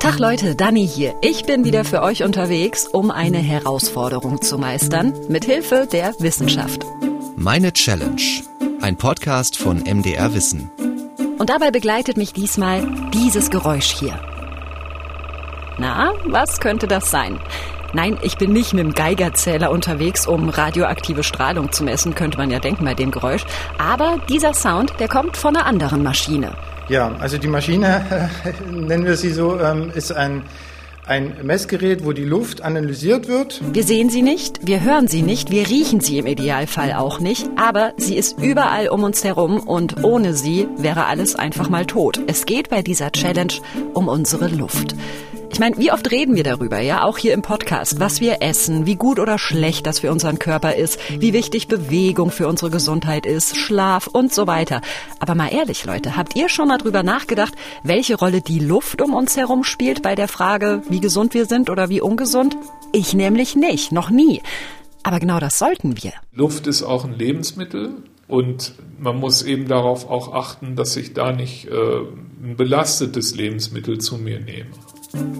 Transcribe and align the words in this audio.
Tag 0.00 0.18
Leute, 0.18 0.56
Dani 0.56 0.88
hier. 0.88 1.14
Ich 1.20 1.44
bin 1.44 1.66
wieder 1.66 1.84
für 1.84 2.00
euch 2.00 2.22
unterwegs, 2.22 2.86
um 2.86 3.10
eine 3.10 3.36
Herausforderung 3.36 4.40
zu 4.40 4.56
meistern, 4.56 5.12
mit 5.28 5.44
Hilfe 5.44 5.86
der 5.92 6.14
Wissenschaft. 6.18 6.86
Meine 7.36 7.74
Challenge. 7.74 8.22
Ein 8.80 8.96
Podcast 8.96 9.58
von 9.58 9.80
MDR 9.80 10.32
Wissen. 10.32 10.70
Und 11.38 11.50
dabei 11.50 11.70
begleitet 11.70 12.16
mich 12.16 12.32
diesmal 12.32 12.86
dieses 13.12 13.50
Geräusch 13.50 13.90
hier. 13.90 14.18
Na, 15.76 16.14
was 16.24 16.58
könnte 16.58 16.86
das 16.86 17.10
sein? 17.10 17.38
Nein, 17.92 18.18
ich 18.22 18.38
bin 18.38 18.54
nicht 18.54 18.72
mit 18.72 18.82
dem 18.82 18.94
Geigerzähler 18.94 19.70
unterwegs, 19.70 20.26
um 20.26 20.48
radioaktive 20.48 21.22
Strahlung 21.22 21.70
zu 21.70 21.84
messen, 21.84 22.14
könnte 22.14 22.38
man 22.38 22.50
ja 22.50 22.60
denken 22.60 22.86
bei 22.86 22.94
dem 22.94 23.10
Geräusch. 23.10 23.44
Aber 23.76 24.16
dieser 24.30 24.54
Sound, 24.54 24.94
der 25.00 25.08
kommt 25.08 25.36
von 25.36 25.54
einer 25.54 25.66
anderen 25.66 26.02
Maschine. 26.02 26.56
Ja, 26.88 27.14
also 27.18 27.36
die 27.36 27.48
Maschine, 27.48 28.30
nennen 28.70 29.04
wir 29.04 29.16
sie 29.16 29.30
so, 29.30 29.60
ähm, 29.60 29.92
ist 29.94 30.10
ein, 30.10 30.42
ein 31.06 31.34
Messgerät, 31.42 32.02
wo 32.02 32.12
die 32.12 32.24
Luft 32.24 32.62
analysiert 32.62 33.28
wird. 33.28 33.60
Wir 33.74 33.82
sehen 33.82 34.08
sie 34.08 34.22
nicht, 34.22 34.66
wir 34.66 34.82
hören 34.82 35.06
sie 35.06 35.20
nicht, 35.20 35.50
wir 35.50 35.68
riechen 35.68 36.00
sie 36.00 36.18
im 36.18 36.26
Idealfall 36.26 36.94
auch 36.94 37.20
nicht, 37.20 37.50
aber 37.56 37.92
sie 37.98 38.16
ist 38.16 38.38
überall 38.40 38.88
um 38.88 39.02
uns 39.02 39.22
herum 39.22 39.60
und 39.60 40.02
ohne 40.02 40.32
sie 40.32 40.66
wäre 40.78 41.04
alles 41.04 41.36
einfach 41.36 41.68
mal 41.68 41.84
tot. 41.84 42.20
Es 42.26 42.46
geht 42.46 42.70
bei 42.70 42.80
dieser 42.80 43.12
Challenge 43.12 43.52
um 43.92 44.08
unsere 44.08 44.48
Luft. 44.48 44.94
Ich 45.58 45.60
meine, 45.60 45.76
wie 45.78 45.90
oft 45.90 46.12
reden 46.12 46.36
wir 46.36 46.44
darüber, 46.44 46.78
ja, 46.78 47.02
auch 47.02 47.18
hier 47.18 47.34
im 47.34 47.42
Podcast, 47.42 47.98
was 47.98 48.20
wir 48.20 48.42
essen, 48.42 48.86
wie 48.86 48.94
gut 48.94 49.18
oder 49.18 49.40
schlecht 49.40 49.88
das 49.88 49.98
für 49.98 50.12
unseren 50.12 50.38
Körper 50.38 50.76
ist, 50.76 51.00
wie 51.18 51.32
wichtig 51.32 51.66
Bewegung 51.66 52.30
für 52.30 52.46
unsere 52.46 52.70
Gesundheit 52.70 53.26
ist, 53.26 53.56
Schlaf 53.56 54.06
und 54.06 54.32
so 54.32 54.46
weiter. 54.46 54.82
Aber 55.18 55.34
mal 55.34 55.52
ehrlich, 55.52 55.84
Leute, 55.84 56.16
habt 56.16 56.36
ihr 56.36 56.48
schon 56.48 56.68
mal 56.68 56.78
drüber 56.78 57.02
nachgedacht, 57.02 57.54
welche 57.82 58.14
Rolle 58.16 58.40
die 58.40 58.60
Luft 58.60 59.02
um 59.02 59.14
uns 59.14 59.36
herum 59.36 59.64
spielt 59.64 60.00
bei 60.00 60.14
der 60.14 60.28
Frage, 60.28 60.82
wie 60.90 61.00
gesund 61.00 61.34
wir 61.34 61.46
sind 61.46 61.70
oder 61.70 61.88
wie 61.88 62.00
ungesund? 62.00 62.56
Ich 62.92 63.14
nämlich 63.14 63.56
nicht, 63.56 63.90
noch 63.90 64.10
nie. 64.10 64.42
Aber 65.02 65.18
genau 65.18 65.40
das 65.40 65.58
sollten 65.58 66.00
wir. 66.00 66.12
Luft 66.30 66.68
ist 66.68 66.84
auch 66.84 67.04
ein 67.04 67.14
Lebensmittel 67.14 67.96
und 68.28 68.74
man 69.00 69.18
muss 69.18 69.42
eben 69.42 69.66
darauf 69.66 70.08
auch 70.08 70.32
achten, 70.34 70.76
dass 70.76 70.96
ich 70.96 71.14
da 71.14 71.32
nicht 71.32 71.66
äh, 71.66 71.72
ein 72.44 72.54
belastetes 72.56 73.34
Lebensmittel 73.34 73.98
zu 73.98 74.18
mir 74.18 74.38
nehme. 74.38 74.70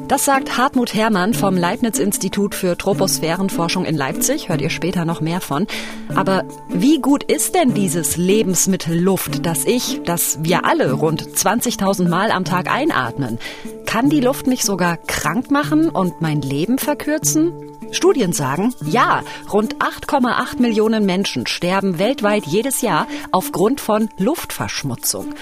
Das 0.09 0.25
sagt 0.25 0.57
Hartmut 0.57 0.95
Herrmann 0.95 1.35
vom 1.35 1.57
Leibniz-Institut 1.57 2.55
für 2.55 2.79
Troposphärenforschung 2.79 3.85
in 3.85 3.95
Leipzig. 3.97 4.49
Hört 4.49 4.63
ihr 4.63 4.71
später 4.71 5.05
noch 5.05 5.21
mehr 5.21 5.43
von. 5.43 5.67
Aber 6.15 6.45
wie 6.69 6.99
gut 7.01 7.23
ist 7.23 7.55
denn 7.55 7.75
dieses 7.75 8.17
Lebensmittel 8.17 8.99
Luft, 8.99 9.45
das 9.45 9.67
ich, 9.67 10.01
das 10.05 10.39
wir 10.43 10.65
alle 10.65 10.93
rund 10.93 11.23
20.000 11.23 12.09
Mal 12.09 12.31
am 12.31 12.45
Tag 12.45 12.71
einatmen? 12.71 13.39
Kann 13.85 14.09
die 14.09 14.21
Luft 14.21 14.47
mich 14.47 14.65
sogar 14.65 14.97
krank 14.97 15.51
machen 15.51 15.91
und 15.91 16.23
mein 16.23 16.41
Leben 16.41 16.79
verkürzen? 16.79 17.53
Studien 17.91 18.33
sagen, 18.33 18.75
ja, 18.85 19.23
rund 19.53 19.77
8,8 19.77 20.61
Millionen 20.61 21.07
Menschen 21.07 21.47
sterben 21.47 21.99
weltweit 21.99 22.47
jedes 22.47 22.81
Jahr 22.81 23.07
aufgrund 23.33 23.81
von 23.81 24.09
Luftverschmutzung. 24.19 25.35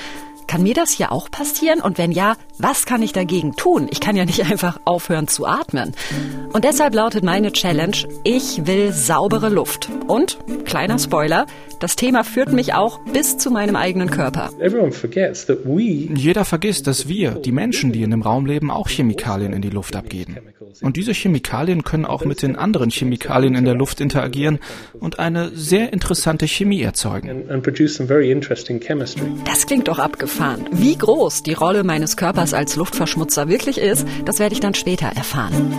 Kann 0.46 0.62
mir 0.62 0.74
das 0.74 0.90
hier 0.90 1.10
auch 1.10 1.30
passieren? 1.30 1.80
Und 1.80 1.98
wenn 1.98 2.12
ja, 2.12 2.36
was 2.58 2.86
kann 2.86 3.02
ich 3.02 3.12
dagegen 3.12 3.56
tun? 3.56 3.88
Ich 3.90 4.00
kann 4.00 4.16
ja 4.16 4.24
nicht 4.24 4.44
einfach 4.50 4.80
aufhören 4.84 5.28
zu 5.28 5.46
atmen. 5.46 5.94
Und 6.52 6.64
deshalb 6.64 6.94
lautet 6.94 7.24
meine 7.24 7.52
Challenge, 7.52 7.96
ich 8.24 8.66
will 8.66 8.92
saubere 8.92 9.48
Luft. 9.48 9.88
Und, 10.06 10.38
kleiner 10.64 10.98
Spoiler, 10.98 11.46
das 11.80 11.96
Thema 11.96 12.24
führt 12.24 12.52
mich 12.52 12.74
auch 12.74 13.00
bis 13.12 13.36
zu 13.38 13.50
meinem 13.50 13.76
eigenen 13.76 14.10
Körper. 14.10 14.50
Jeder 16.14 16.44
vergisst, 16.44 16.86
dass 16.86 17.08
wir, 17.08 17.32
die 17.32 17.52
Menschen, 17.52 17.92
die 17.92 18.02
in 18.02 18.10
dem 18.10 18.22
Raum 18.22 18.46
leben, 18.46 18.70
auch 18.70 18.88
Chemikalien 18.88 19.52
in 19.52 19.62
die 19.62 19.70
Luft 19.70 19.96
abgeben. 19.96 20.36
Und 20.80 20.96
diese 20.96 21.12
Chemikalien 21.12 21.82
können 21.82 22.04
auch 22.04 22.24
mit 22.24 22.42
den 22.42 22.56
anderen 22.56 22.90
Chemikalien 22.90 23.54
in 23.54 23.64
der 23.64 23.74
Luft 23.74 24.00
interagieren 24.00 24.58
und 24.98 25.18
eine 25.18 25.50
sehr 25.50 25.92
interessante 25.92 26.46
Chemie 26.46 26.82
erzeugen. 26.82 27.44
Das 29.44 29.66
klingt 29.66 29.88
doch 29.88 29.98
abgefahren. 29.98 30.35
Wie 30.70 30.96
groß 30.96 31.42
die 31.44 31.54
Rolle 31.54 31.82
meines 31.82 32.16
Körpers 32.16 32.52
als 32.52 32.76
Luftverschmutzer 32.76 33.48
wirklich 33.48 33.78
ist, 33.78 34.06
das 34.26 34.38
werde 34.38 34.54
ich 34.54 34.60
dann 34.60 34.74
später 34.74 35.06
erfahren. 35.06 35.72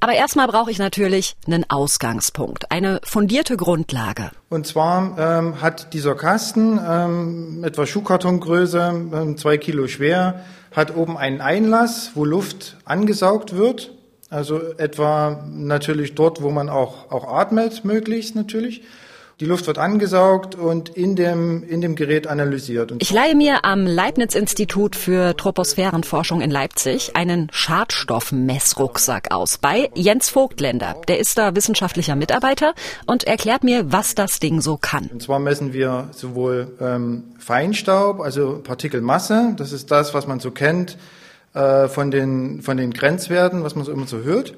Aber 0.00 0.14
erstmal 0.14 0.46
brauche 0.48 0.70
ich 0.70 0.78
natürlich 0.78 1.36
einen 1.46 1.68
Ausgangspunkt, 1.68 2.72
eine 2.72 3.00
fundierte 3.04 3.58
Grundlage. 3.58 4.30
Und 4.48 4.66
zwar 4.66 5.18
ähm, 5.18 5.60
hat 5.60 5.92
dieser 5.92 6.14
Kasten 6.14 6.80
ähm, 6.82 7.62
etwa 7.62 7.84
Schuhkartongröße, 7.84 9.08
ähm, 9.12 9.36
zwei 9.36 9.58
Kilo 9.58 9.88
schwer, 9.88 10.40
hat 10.72 10.96
oben 10.96 11.18
einen 11.18 11.42
Einlass, 11.42 12.12
wo 12.14 12.24
Luft 12.24 12.78
angesaugt 12.86 13.54
wird. 13.54 13.92
Also 14.30 14.60
etwa 14.78 15.44
natürlich 15.50 16.14
dort, 16.14 16.40
wo 16.40 16.50
man 16.50 16.70
auch, 16.70 17.10
auch 17.10 17.32
atmet, 17.32 17.84
möglichst 17.84 18.34
natürlich. 18.34 18.82
Die 19.40 19.46
Luft 19.46 19.66
wird 19.66 19.78
angesaugt 19.78 20.54
und 20.54 20.90
in 20.90 21.16
dem, 21.16 21.64
in 21.66 21.80
dem 21.80 21.96
Gerät 21.96 22.26
analysiert. 22.26 22.92
Und 22.92 23.02
ich 23.02 23.10
leihe 23.10 23.34
mir 23.34 23.64
am 23.64 23.86
Leibniz-Institut 23.86 24.96
für 24.96 25.34
Troposphärenforschung 25.34 26.42
in 26.42 26.50
Leipzig 26.50 27.16
einen 27.16 27.48
Schadstoffmessrucksack 27.50 29.32
aus 29.32 29.56
bei 29.56 29.88
Jens 29.94 30.28
Vogtländer. 30.28 30.94
Der 31.08 31.18
ist 31.18 31.38
da 31.38 31.56
wissenschaftlicher 31.56 32.16
Mitarbeiter 32.16 32.74
und 33.06 33.24
erklärt 33.24 33.64
mir, 33.64 33.90
was 33.90 34.14
das 34.14 34.40
Ding 34.40 34.60
so 34.60 34.76
kann. 34.76 35.08
Und 35.10 35.22
zwar 35.22 35.38
messen 35.38 35.72
wir 35.72 36.10
sowohl 36.12 36.76
ähm, 36.78 37.22
Feinstaub, 37.38 38.20
also 38.20 38.60
Partikelmasse, 38.62 39.54
das 39.56 39.72
ist 39.72 39.90
das, 39.90 40.12
was 40.12 40.26
man 40.26 40.40
so 40.40 40.50
kennt 40.50 40.98
äh, 41.54 41.88
von, 41.88 42.10
den, 42.10 42.60
von 42.60 42.76
den 42.76 42.92
Grenzwerten, 42.92 43.64
was 43.64 43.74
man 43.74 43.86
so 43.86 43.92
immer 43.92 44.06
so 44.06 44.18
hört. 44.18 44.52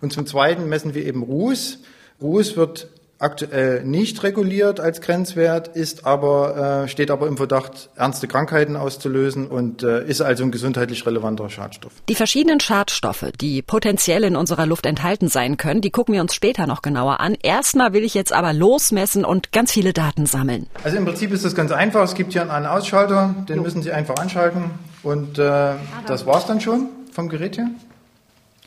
Und 0.00 0.14
zum 0.14 0.24
Zweiten 0.24 0.70
messen 0.70 0.94
wir 0.94 1.04
eben 1.04 1.22
Ruß. 1.22 1.80
Ruß 2.22 2.56
wird 2.56 2.88
aktuell 3.18 3.82
nicht 3.84 4.22
reguliert 4.22 4.78
als 4.78 5.00
Grenzwert, 5.00 5.68
ist 5.68 6.04
aber, 6.04 6.84
äh, 6.84 6.88
steht 6.88 7.10
aber 7.10 7.26
im 7.26 7.36
Verdacht, 7.36 7.88
ernste 7.96 8.28
Krankheiten 8.28 8.76
auszulösen 8.76 9.46
und 9.46 9.82
äh, 9.82 10.04
ist 10.06 10.20
also 10.20 10.44
ein 10.44 10.50
gesundheitlich 10.50 11.06
relevanter 11.06 11.48
Schadstoff. 11.48 11.92
Die 12.08 12.14
verschiedenen 12.14 12.60
Schadstoffe, 12.60 13.26
die 13.40 13.62
potenziell 13.62 14.24
in 14.24 14.36
unserer 14.36 14.66
Luft 14.66 14.86
enthalten 14.86 15.28
sein 15.28 15.56
können, 15.56 15.80
die 15.80 15.90
gucken 15.90 16.14
wir 16.14 16.20
uns 16.20 16.34
später 16.34 16.66
noch 16.66 16.82
genauer 16.82 17.20
an. 17.20 17.36
Erstmal 17.42 17.92
will 17.92 18.04
ich 18.04 18.14
jetzt 18.14 18.32
aber 18.32 18.52
losmessen 18.52 19.24
und 19.24 19.52
ganz 19.52 19.72
viele 19.72 19.92
Daten 19.92 20.26
sammeln. 20.26 20.66
Also 20.84 20.98
im 20.98 21.04
Prinzip 21.06 21.32
ist 21.32 21.44
das 21.44 21.54
ganz 21.54 21.72
einfach. 21.72 22.02
Es 22.02 22.14
gibt 22.14 22.32
hier 22.32 22.50
einen 22.50 22.66
Ausschalter, 22.66 23.34
den 23.48 23.62
müssen 23.62 23.82
Sie 23.82 23.92
einfach 23.92 24.16
anschalten 24.16 24.70
und 25.02 25.38
äh, 25.38 25.72
das 26.06 26.26
war's 26.26 26.46
dann 26.46 26.60
schon 26.60 26.88
vom 27.12 27.28
Gerät 27.30 27.56
her. 27.56 27.68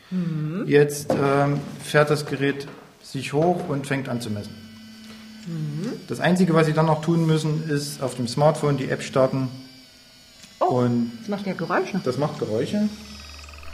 Mhm. 0.09 0.63
Jetzt 0.65 1.11
ähm, 1.11 1.59
fährt 1.83 2.09
das 2.09 2.25
Gerät 2.25 2.67
sich 3.11 3.33
hoch 3.33 3.67
und 3.67 3.87
fängt 3.87 4.09
an 4.09 4.21
zu 4.21 4.29
messen. 4.29 4.53
Mhm. 5.47 5.93
Das 6.07 6.19
Einzige, 6.19 6.53
was 6.53 6.67
Sie 6.67 6.73
dann 6.73 6.85
noch 6.85 7.01
tun 7.01 7.25
müssen, 7.25 7.69
ist 7.69 8.01
auf 8.01 8.15
dem 8.15 8.27
Smartphone 8.27 8.77
die 8.77 8.89
App 8.89 9.01
starten. 9.01 9.49
Oh, 10.59 10.65
und 10.65 11.11
das 11.21 11.29
macht 11.29 11.47
ja 11.47 11.53
Geräusche. 11.53 12.01
Das 12.03 12.17
macht 12.17 12.39
Geräusche. 12.39 12.89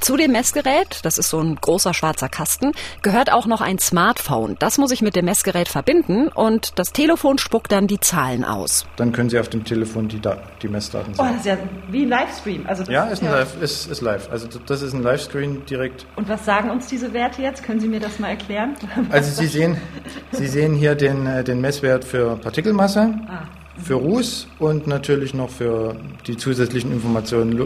Zu 0.06 0.18
dem 0.18 0.34
Messgerät, 0.34 1.00
das 1.02 1.18
ist 1.18 1.32
so 1.32 1.40
ein 1.40 1.56
großer 1.56 1.96
schwarzer 1.96 2.30
Kasten, 2.30 2.74
gehört 3.02 3.34
auch 3.34 3.48
noch 3.48 3.60
ein 3.60 3.80
Smartphone. 3.80 4.56
Das 4.60 4.78
muss 4.78 4.92
ich 4.92 5.02
mit 5.02 5.16
dem 5.16 5.26
Messgerät 5.26 5.68
verbinden 5.68 6.28
und 6.28 6.78
das 6.78 6.94
Telefon 6.94 7.40
spuckt 7.40 7.72
dann 7.72 7.88
die 7.88 8.00
Zahlen 8.00 8.46
aus. 8.46 8.86
Dann 8.98 9.12
können 9.14 9.32
Sie 9.32 9.40
auf 9.40 9.50
dem 9.50 9.64
Telefon 9.64 10.08
die, 10.08 10.20
da 10.20 10.38
die 10.62 10.68
Messdaten 10.68 11.16
sehen. 11.16 11.26
Oh, 11.26 11.28
das 11.28 11.38
ist 11.38 11.46
ja 11.48 11.58
wie 11.90 12.04
ein 12.04 12.10
Livestream. 12.10 12.68
Also 12.68 12.84
ja, 12.84 13.06
ist, 13.06 13.24
ein 13.24 13.32
Live, 13.32 13.60
ist, 13.60 13.88
ist 13.88 14.02
live. 14.02 14.30
Also 14.30 14.48
das 14.68 14.84
ist 14.84 14.94
ein 14.94 15.02
Livescreen 15.02 15.66
direkt. 15.66 16.06
Und 16.18 16.30
was 16.30 16.46
sagen 16.46 16.70
uns 16.70 16.86
diese 16.86 17.12
Werte 17.12 17.42
jetzt? 17.42 17.64
Können 17.64 17.80
Sie 17.80 17.88
mir 17.88 18.00
das 18.00 18.20
mal 18.20 18.30
erklären? 18.30 18.76
Also 19.10 19.32
Sie 19.32 19.48
sehen, 19.48 19.76
Sie 20.32 20.46
sehen 20.46 20.76
hier 20.76 20.94
den, 20.94 21.26
äh, 21.26 21.44
den 21.44 21.62
Messwert 21.62 22.06
für 22.06 22.36
Partikelmasse. 22.36 23.12
Ah 23.28 23.48
für 23.84 23.96
Ruß 23.96 24.47
und 24.59 24.88
natürlich 24.88 25.34
noch 25.34 25.50
für 25.50 25.96
die 26.28 26.38
zusätzlichen 26.38 26.91
Informationen 26.91 27.58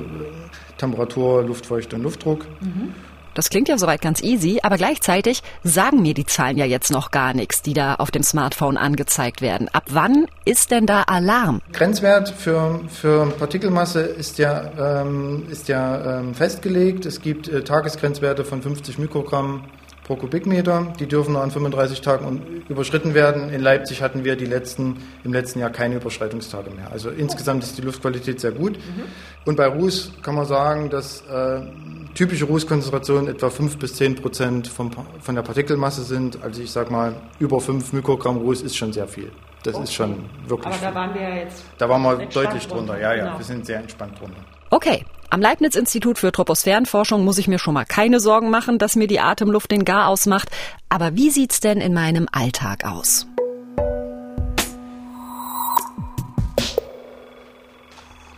Temperatur, 0.80 1.44
Luftfeuchte 1.44 1.96
und 1.96 2.04
Luftdruck. 2.04 2.48
Mhm. 2.62 2.94
Das 3.36 3.50
klingt 3.50 3.70
ja 3.70 3.78
soweit 3.78 4.02
ganz 4.02 4.22
easy, 4.22 4.60
aber 4.64 4.78
gleichzeitig 4.78 5.44
sagen 5.64 6.02
mir 6.02 6.14
die 6.14 6.26
Zahlen 6.26 6.58
ja 6.58 6.66
jetzt 6.66 6.92
noch 6.92 7.12
gar 7.12 7.34
nichts, 7.34 7.62
die 7.62 7.74
da 7.74 7.96
auf 7.96 8.12
dem 8.12 8.24
Smartphone 8.24 8.76
angezeigt 8.76 9.42
werden. 9.42 9.70
Ab 9.70 9.84
wann 9.90 10.26
ist 10.46 10.72
denn 10.72 10.86
da 10.86 11.04
Alarm? 11.04 11.62
Grenzwert 11.72 12.30
für, 12.30 12.82
für 12.90 13.28
Partikelmasse 13.28 14.02
ist 14.02 14.40
ja, 14.40 15.02
ähm, 15.02 15.46
ist 15.50 15.68
ja 15.68 16.20
ähm, 16.20 16.34
festgelegt. 16.34 17.06
Es 17.06 17.22
gibt 17.22 17.48
äh, 17.48 17.64
Tagesgrenzwerte 17.64 18.44
von 18.44 18.62
50 18.62 18.98
Mikrogramm 18.98 19.64
pro 20.10 20.16
Kubikmeter. 20.16 20.92
Die 21.00 21.06
dürfen 21.06 21.34
noch 21.34 21.42
an 21.42 21.52
35 21.52 22.02
Tagen 22.02 22.64
überschritten 22.68 23.14
werden. 23.14 23.54
In 23.54 23.62
Leipzig 23.62 24.02
hatten 24.02 24.24
wir 24.24 24.36
die 24.36 24.48
letzten, 24.48 24.98
im 25.24 25.32
letzten 25.32 25.60
Jahr 25.60 25.70
keine 25.70 25.98
Überschreitungstage 25.98 26.72
mehr. 26.72 26.92
Also 26.92 27.12
insgesamt 27.12 27.64
ist 27.64 27.78
die 27.78 27.84
Luftqualität 27.84 28.40
sehr 28.40 28.52
gut. 28.52 28.78
Mhm. 28.78 29.04
Und 29.46 29.56
bei 29.56 29.68
Ruß 29.68 30.14
kann 30.24 30.34
man 30.34 30.46
sagen, 30.46 30.90
dass 30.90 31.22
äh, 31.28 31.62
typische 32.16 32.46
Rußkonzentrationen 32.46 33.28
etwa 33.28 33.52
5 33.52 33.78
bis 33.78 33.94
10 33.98 34.16
Prozent 34.16 34.68
vom, 34.68 34.90
von 35.22 35.36
der 35.36 35.44
Partikelmasse 35.44 36.02
sind. 36.02 36.42
Also 36.42 36.64
ich 36.64 36.72
sage 36.72 36.92
mal, 36.92 37.14
über 37.38 37.62
5 37.62 37.94
Mikrogramm 37.94 38.38
Ruß 38.38 38.64
ist 38.64 38.76
schon 38.76 38.92
sehr 38.92 39.08
viel. 39.08 39.32
Das 39.62 39.76
okay. 39.76 39.84
ist 39.84 39.94
schon 39.94 40.26
wirklich. 40.48 40.74
Aber 40.74 40.88
da 40.88 40.96
waren 40.96 41.14
wir 41.14 41.22
ja 41.22 41.36
jetzt. 41.36 41.64
Da 41.78 41.88
waren 41.88 42.02
wir 42.02 42.26
deutlich 42.26 42.66
drunter, 42.66 42.94
drunter. 42.94 43.00
ja, 43.00 43.14
ja. 43.14 43.26
Genau. 43.26 43.38
Wir 43.38 43.46
sind 43.46 43.64
sehr 43.64 43.80
entspannt 43.80 44.20
drunter. 44.20 44.40
Okay, 44.72 45.04
am 45.30 45.42
Leibniz-Institut 45.42 46.18
für 46.18 46.32
Troposphärenforschung 46.32 47.24
muss 47.24 47.38
ich 47.38 47.48
mir 47.48 47.60
schon 47.60 47.74
mal 47.74 47.86
keine 47.86 48.20
Sorgen 48.20 48.50
machen, 48.50 48.78
dass 48.80 48.96
mir 48.96 49.08
die 49.08 49.20
Atemluft 49.20 49.72
den 49.72 49.86
Gar 49.86 50.08
ausmacht. 50.08 50.50
Aber 50.90 51.16
wie 51.16 51.30
sieht's 51.30 51.60
denn 51.60 51.82
in 51.82 51.94
meinem 51.94 52.28
Alltag 52.32 52.84
aus? 52.86 53.28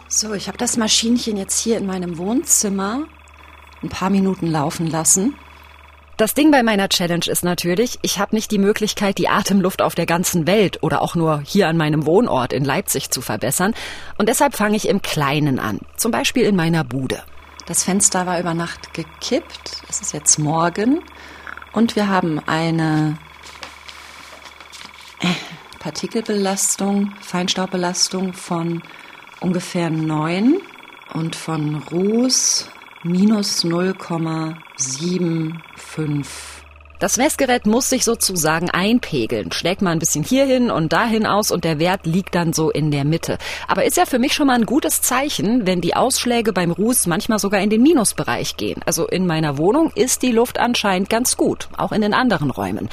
So, 0.08 0.34
ich 0.34 0.48
habe 0.48 0.58
das 0.58 0.76
Maschinchen 0.76 1.38
jetzt 1.38 1.60
hier 1.60 1.78
in 1.78 1.86
meinem 1.86 2.18
Wohnzimmer 2.18 3.04
ein 3.82 3.90
paar 3.90 4.10
Minuten 4.10 4.48
laufen 4.48 4.88
lassen. 4.88 5.36
Das 6.18 6.34
Ding 6.34 6.52
bei 6.52 6.62
meiner 6.62 6.90
Challenge 6.90 7.26
ist 7.26 7.44
natürlich, 7.44 7.98
ich 8.04 8.20
habe 8.20 8.36
nicht 8.36 8.52
die 8.52 8.60
Möglichkeit, 8.60 9.18
die 9.18 9.28
Atemluft 9.28 9.82
auf 9.82 9.96
der 9.96 10.06
ganzen 10.06 10.46
Welt 10.46 10.84
oder 10.84 11.02
auch 11.02 11.16
nur 11.16 11.42
hier 11.44 11.68
an 11.68 11.78
meinem 11.78 12.06
Wohnort 12.06 12.54
in 12.54 12.64
Leipzig 12.64 13.10
zu 13.10 13.22
verbessern. 13.22 13.74
Und 14.18 14.30
deshalb 14.30 14.56
fange 14.56 14.76
ich 14.76 14.88
im 14.88 15.02
Kleinen 15.02 15.60
an. 15.60 15.80
Zum 15.96 16.12
Beispiel 16.12 16.44
in 16.44 16.56
meiner 16.56 16.84
Bude. 16.84 17.24
Das 17.66 17.84
Fenster 17.84 18.26
war 18.26 18.40
über 18.40 18.54
Nacht 18.54 18.94
gekippt. 18.94 19.84
Es 19.90 20.02
ist 20.02 20.14
jetzt 20.14 20.38
morgen. 20.38 21.02
Und 21.74 21.96
wir 21.96 22.10
haben 22.10 22.40
eine 22.46 23.18
äh, 25.22 25.28
Partikelbelastung, 25.80 27.14
Feinstaubbelastung 27.22 28.34
von 28.34 28.84
ungefähr 29.40 29.90
9 29.90 30.58
und 31.14 31.36
von 31.36 31.76
Ruß 31.76 32.70
minus 33.04 33.64
0,75. 33.64 36.26
Das 37.00 37.18
Messgerät 37.18 37.66
muss 37.66 37.90
sich 37.90 38.06
sozusagen 38.06 38.70
einpegeln. 38.70 39.52
Schlägt 39.52 39.82
mal 39.82 39.90
ein 39.90 39.98
bisschen 39.98 40.24
hierhin 40.24 40.70
und 40.70 40.94
dahin 40.94 41.26
aus 41.26 41.50
und 41.50 41.64
der 41.64 41.80
Wert 41.80 42.06
liegt 42.06 42.36
dann 42.36 42.54
so 42.54 42.70
in 42.70 42.92
der 42.92 43.06
Mitte. 43.06 43.40
Aber 43.68 43.86
ist 43.86 43.98
ja 43.98 44.06
für 44.06 44.20
mich 44.20 44.34
schon 44.34 44.46
mal 44.46 44.54
ein 44.54 44.68
gutes 44.68 45.02
Zeichen, 45.02 45.66
wenn 45.66 45.82
die 45.82 45.96
Ausschläge 45.96 46.54
beim 46.54 46.70
Ruß 46.70 47.08
manchmal 47.08 47.40
sogar 47.40 47.60
in 47.60 47.72
den 47.72 47.82
Minusbereich 47.82 48.56
gehen. 48.56 48.84
Also 48.86 49.08
in 49.08 49.26
meiner 49.26 49.58
Wohnung 49.58 49.92
ist 49.96 50.22
die 50.22 50.32
Luft 50.32 50.60
anscheinend 50.60 51.10
ganz 51.10 51.38
gut, 51.38 51.70
auch 51.76 51.92
in 51.92 52.02
den 52.02 52.14
anderen 52.14 52.52
Räumen. 52.52 52.88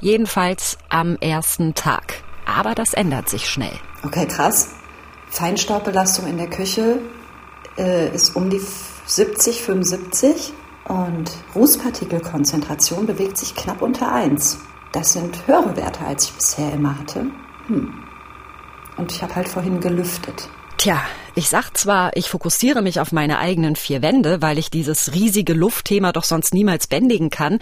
Jedenfalls 0.00 0.76
am 0.90 1.16
ersten 1.16 1.72
Tag. 1.72 2.22
Aber 2.44 2.74
das 2.74 2.92
ändert 2.92 3.30
sich 3.30 3.48
schnell. 3.48 3.72
Okay, 4.04 4.26
krass. 4.26 4.74
Feinstaubbelastung 5.30 6.26
in 6.26 6.36
der 6.36 6.50
Küche 6.50 6.98
äh, 7.78 8.14
ist 8.14 8.36
um 8.36 8.50
die 8.50 8.60
70, 9.06 9.62
75 9.62 10.52
und 10.88 11.30
Rußpartikelkonzentration 11.54 13.06
bewegt 13.06 13.38
sich 13.38 13.54
knapp 13.54 13.82
unter 13.82 14.12
1. 14.12 14.58
Das 14.92 15.12
sind 15.12 15.46
höhere 15.46 15.76
Werte, 15.76 16.04
als 16.04 16.24
ich 16.24 16.32
bisher 16.32 16.72
immer 16.72 16.98
hatte. 16.98 17.26
Hm. 17.68 17.94
Und 18.96 19.12
ich 19.12 19.22
habe 19.22 19.36
halt 19.36 19.48
vorhin 19.48 19.80
gelüftet. 19.80 20.48
Tja, 20.78 21.00
ich 21.34 21.48
sag 21.48 21.76
zwar, 21.76 22.16
ich 22.16 22.30
fokussiere 22.30 22.82
mich 22.82 23.00
auf 23.00 23.12
meine 23.12 23.38
eigenen 23.38 23.76
vier 23.76 24.02
Wände, 24.02 24.42
weil 24.42 24.58
ich 24.58 24.70
dieses 24.70 25.12
riesige 25.14 25.52
Luftthema 25.52 26.12
doch 26.12 26.24
sonst 26.24 26.54
niemals 26.54 26.86
bändigen 26.86 27.30
kann, 27.30 27.58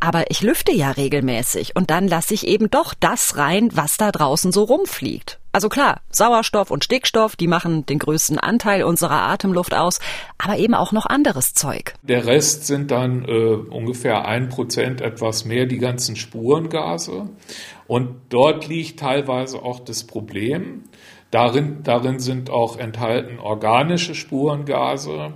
aber 0.00 0.30
ich 0.30 0.42
lüfte 0.42 0.72
ja 0.72 0.90
regelmäßig 0.90 1.74
und 1.74 1.90
dann 1.90 2.06
lasse 2.06 2.34
ich 2.34 2.46
eben 2.46 2.70
doch 2.70 2.94
das 2.94 3.36
rein, 3.36 3.70
was 3.74 3.96
da 3.96 4.12
draußen 4.12 4.52
so 4.52 4.64
rumfliegt. 4.64 5.38
Also 5.56 5.70
klar, 5.70 6.02
Sauerstoff 6.10 6.70
und 6.70 6.84
Stickstoff, 6.84 7.34
die 7.34 7.46
machen 7.46 7.86
den 7.86 7.98
größten 7.98 8.38
Anteil 8.38 8.82
unserer 8.82 9.22
Atemluft 9.22 9.72
aus, 9.72 10.00
aber 10.36 10.58
eben 10.58 10.74
auch 10.74 10.92
noch 10.92 11.06
anderes 11.06 11.54
Zeug. 11.54 11.94
Der 12.02 12.26
Rest 12.26 12.66
sind 12.66 12.90
dann 12.90 13.24
äh, 13.24 13.54
ungefähr 13.54 14.26
ein 14.26 14.50
Prozent, 14.50 15.00
etwas 15.00 15.46
mehr, 15.46 15.64
die 15.64 15.78
ganzen 15.78 16.14
Spurengase. 16.14 17.30
Und 17.86 18.16
dort 18.28 18.68
liegt 18.68 19.00
teilweise 19.00 19.62
auch 19.62 19.80
das 19.80 20.04
Problem. 20.04 20.82
Darin, 21.30 21.82
darin 21.82 22.18
sind 22.18 22.50
auch 22.50 22.76
enthalten 22.76 23.38
organische 23.38 24.14
Spurengase, 24.14 25.32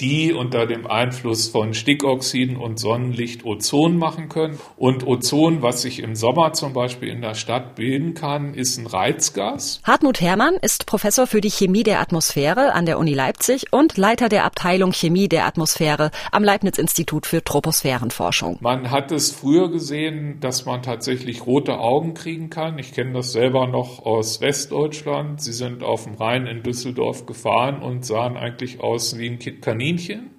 die 0.00 0.32
unter 0.32 0.66
dem 0.66 0.86
Einfluss 0.88 1.48
von 1.48 1.72
Stickoxiden 1.72 2.56
und 2.56 2.80
Sonnenlicht 2.80 3.44
Ozon 3.44 3.96
machen 3.96 4.28
können. 4.28 4.58
Und 4.76 5.06
Ozon, 5.06 5.62
was 5.62 5.82
sich 5.82 6.00
im 6.00 6.16
Sommer 6.16 6.52
zum 6.52 6.72
Beispiel 6.72 7.10
in 7.10 7.20
der 7.20 7.34
Stadt 7.34 7.76
bilden 7.76 8.14
kann, 8.14 8.54
ist 8.54 8.76
ein 8.76 8.86
Reizgas. 8.86 9.80
Hartmut 9.84 10.20
Herrmann 10.20 10.54
ist 10.60 10.86
Professor 10.86 11.26
für 11.28 11.40
die 11.40 11.50
Chemie 11.50 11.84
der 11.84 12.00
Atmosphäre 12.00 12.72
an 12.72 12.86
der 12.86 12.98
Uni 12.98 13.14
Leipzig 13.14 13.72
und 13.72 13.96
Leiter 13.96 14.28
der 14.28 14.44
Abteilung 14.44 14.92
Chemie 14.92 15.28
der 15.28 15.46
Atmosphäre 15.46 16.10
am 16.32 16.42
Leibniz-Institut 16.42 17.26
für 17.26 17.44
Troposphärenforschung. 17.44 18.58
Man 18.60 18.90
hat 18.90 19.12
es 19.12 19.30
früher 19.30 19.70
gesehen, 19.70 20.40
dass 20.40 20.66
man 20.66 20.82
tatsächlich 20.82 21.46
rote 21.46 21.78
Augen 21.78 22.14
kriegen 22.14 22.50
kann. 22.50 22.78
Ich 22.78 22.92
kenne 22.92 23.12
das 23.12 23.30
selber 23.30 23.68
noch 23.68 24.04
aus 24.04 24.40
Westdeutschland. 24.40 25.40
Sie 25.40 25.52
sind 25.52 25.84
auf 25.84 26.04
dem 26.04 26.14
Rhein 26.14 26.46
in 26.48 26.64
Düsseldorf 26.64 27.26
gefahren 27.26 27.80
und 27.80 28.04
sahen 28.04 28.36
eigentlich 28.36 28.80
aus 28.80 29.16
wie 29.18 29.28
ein 29.28 29.38
Kaninchen 29.38 29.83
Kaninchen, 29.84 30.30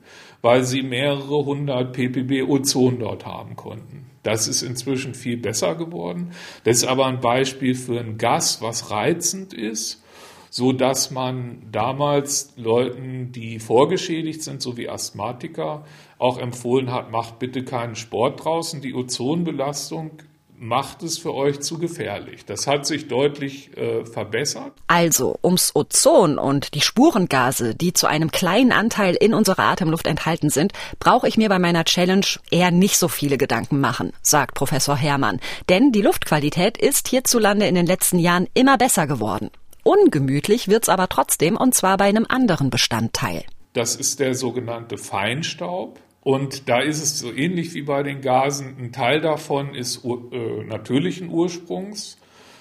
weil 0.41 0.63
sie 0.63 0.81
mehrere 0.81 1.45
hundert 1.45 1.93
ppb 1.93 2.43
Ozon 2.47 2.99
dort 2.99 3.25
haben 3.25 3.55
konnten. 3.55 4.05
Das 4.23 4.47
ist 4.47 4.63
inzwischen 4.63 5.13
viel 5.13 5.37
besser 5.37 5.75
geworden. 5.75 6.31
Das 6.63 6.77
ist 6.77 6.85
aber 6.85 7.05
ein 7.05 7.19
Beispiel 7.19 7.75
für 7.75 7.99
ein 7.99 8.17
Gas, 8.17 8.61
was 8.61 8.89
reizend 8.89 9.53
ist, 9.53 10.03
so 10.49 10.71
dass 10.71 11.11
man 11.11 11.61
damals 11.71 12.53
Leuten, 12.57 13.31
die 13.31 13.59
vorgeschädigt 13.59 14.41
sind, 14.41 14.61
so 14.63 14.77
wie 14.77 14.89
Asthmatiker, 14.89 15.85
auch 16.17 16.39
empfohlen 16.39 16.91
hat, 16.91 17.11
macht 17.11 17.37
bitte 17.37 17.63
keinen 17.63 17.95
Sport 17.95 18.43
draußen. 18.43 18.81
Die 18.81 18.95
Ozonbelastung 18.95 20.11
macht 20.57 21.03
es 21.03 21.17
für 21.17 21.33
euch 21.33 21.59
zu 21.61 21.77
gefährlich. 21.77 22.45
Das 22.45 22.67
hat 22.67 22.85
sich 22.85 23.07
deutlich 23.07 23.75
äh, 23.77 24.05
verbessert. 24.05 24.73
Also 24.87 25.37
ums 25.43 25.75
Ozon 25.75 26.37
und 26.37 26.73
die 26.73 26.81
Spurengase, 26.81 27.75
die 27.75 27.93
zu 27.93 28.07
einem 28.07 28.31
kleinen 28.31 28.71
Anteil 28.71 29.15
in 29.15 29.33
unserer 29.33 29.63
Atemluft 29.63 30.07
enthalten 30.07 30.49
sind, 30.49 30.73
brauche 30.99 31.27
ich 31.27 31.37
mir 31.37 31.49
bei 31.49 31.59
meiner 31.59 31.83
Challenge 31.83 32.25
eher 32.51 32.71
nicht 32.71 32.97
so 32.97 33.07
viele 33.07 33.37
Gedanken 33.37 33.79
machen, 33.79 34.11
sagt 34.21 34.55
Professor 34.55 34.95
Herrmann. 34.95 35.39
Denn 35.69 35.91
die 35.91 36.01
Luftqualität 36.01 36.77
ist 36.77 37.07
hierzulande 37.07 37.67
in 37.67 37.75
den 37.75 37.85
letzten 37.85 38.19
Jahren 38.19 38.47
immer 38.53 38.77
besser 38.77 39.07
geworden. 39.07 39.49
Ungemütlich 39.83 40.67
wird's 40.67 40.89
aber 40.89 41.09
trotzdem 41.09 41.57
und 41.57 41.75
zwar 41.75 41.97
bei 41.97 42.05
einem 42.05 42.25
anderen 42.27 42.69
Bestandteil. 42.69 43.43
Das 43.73 43.95
ist 43.95 44.19
der 44.19 44.33
sogenannte 44.33 44.97
Feinstaub. 44.97 45.99
Und 46.25 46.69
da 46.69 46.79
ist 46.79 47.03
es 47.03 47.19
so 47.19 47.31
ähnlich 47.31 47.75
wie 47.75 47.83
bei 47.83 48.01
den 48.01 48.21
Gasen. 48.21 48.75
Ein 48.79 48.91
Teil 48.91 49.21
davon 49.21 49.75
ist 49.75 50.03
äh, 50.03 50.63
natürlichen 50.63 51.29
Ursprungs. 51.29 52.17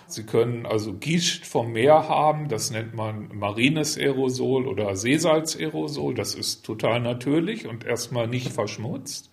Sie 0.06 0.24
können 0.24 0.66
also 0.66 0.92
Gischt 0.92 1.46
vom 1.46 1.72
Meer 1.72 2.06
haben, 2.06 2.48
das 2.48 2.70
nennt 2.70 2.94
man 2.94 3.30
marines 3.32 3.96
Aerosol 3.96 4.66
oder 4.66 4.94
Seesalzaerosol. 4.96 6.12
Das 6.12 6.34
ist 6.34 6.66
total 6.66 7.00
natürlich 7.00 7.66
und 7.66 7.86
erstmal 7.86 8.28
nicht 8.28 8.52
verschmutzt. 8.52 9.30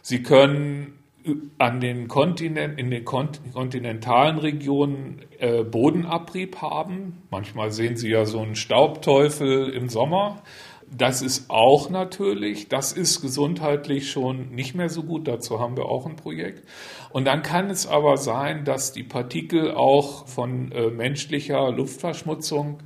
Sie 0.00 0.22
können 0.22 0.98
äh, 1.26 1.34
an 1.58 1.82
den 1.82 2.08
Kontinenten, 2.08 2.78
in 2.78 2.90
den 2.90 3.04
kontinentalen 3.04 4.38
Regionen 4.38 5.20
äh, 5.40 5.62
Bodenabrieb 5.62 6.62
haben. 6.62 7.22
Manchmal 7.30 7.70
sehen 7.70 7.98
Sie 7.98 8.08
ja 8.08 8.24
so 8.24 8.40
einen 8.40 8.56
Staubteufel 8.56 9.68
im 9.68 9.90
Sommer. 9.90 10.42
Das 10.96 11.22
ist 11.22 11.50
auch 11.50 11.90
natürlich, 11.90 12.68
das 12.68 12.92
ist 12.92 13.20
gesundheitlich 13.20 14.10
schon 14.10 14.50
nicht 14.50 14.74
mehr 14.74 14.88
so 14.88 15.02
gut, 15.02 15.28
dazu 15.28 15.60
haben 15.60 15.76
wir 15.76 15.86
auch 15.86 16.06
ein 16.06 16.16
Projekt. 16.16 16.66
Und 17.10 17.24
dann 17.24 17.42
kann 17.42 17.70
es 17.70 17.86
aber 17.86 18.16
sein, 18.16 18.64
dass 18.64 18.92
die 18.92 19.02
Partikel 19.02 19.72
auch 19.72 20.26
von 20.26 20.72
äh, 20.72 20.90
menschlicher 20.90 21.70
Luftverschmutzung 21.70 22.82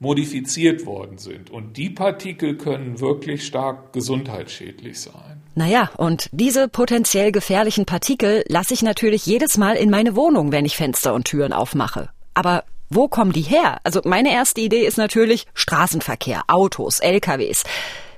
modifiziert 0.00 0.86
worden 0.86 1.18
sind. 1.18 1.50
Und 1.50 1.76
die 1.76 1.90
Partikel 1.90 2.56
können 2.56 3.00
wirklich 3.00 3.46
stark 3.46 3.92
gesundheitsschädlich 3.92 5.00
sein. 5.00 5.42
Naja, 5.54 5.90
und 5.96 6.28
diese 6.32 6.68
potenziell 6.68 7.32
gefährlichen 7.32 7.84
Partikel 7.84 8.44
lasse 8.48 8.74
ich 8.74 8.82
natürlich 8.82 9.26
jedes 9.26 9.58
Mal 9.58 9.74
in 9.74 9.90
meine 9.90 10.14
Wohnung, 10.14 10.52
wenn 10.52 10.64
ich 10.64 10.76
Fenster 10.76 11.14
und 11.14 11.24
Türen 11.24 11.52
aufmache. 11.52 12.10
Aber 12.34 12.62
wo 12.90 13.08
kommen 13.08 13.32
die 13.32 13.42
her? 13.42 13.78
Also 13.84 14.00
meine 14.04 14.32
erste 14.32 14.60
Idee 14.60 14.86
ist 14.86 14.98
natürlich 14.98 15.46
Straßenverkehr, 15.54 16.42
Autos, 16.48 17.00
LKWs. 17.00 17.64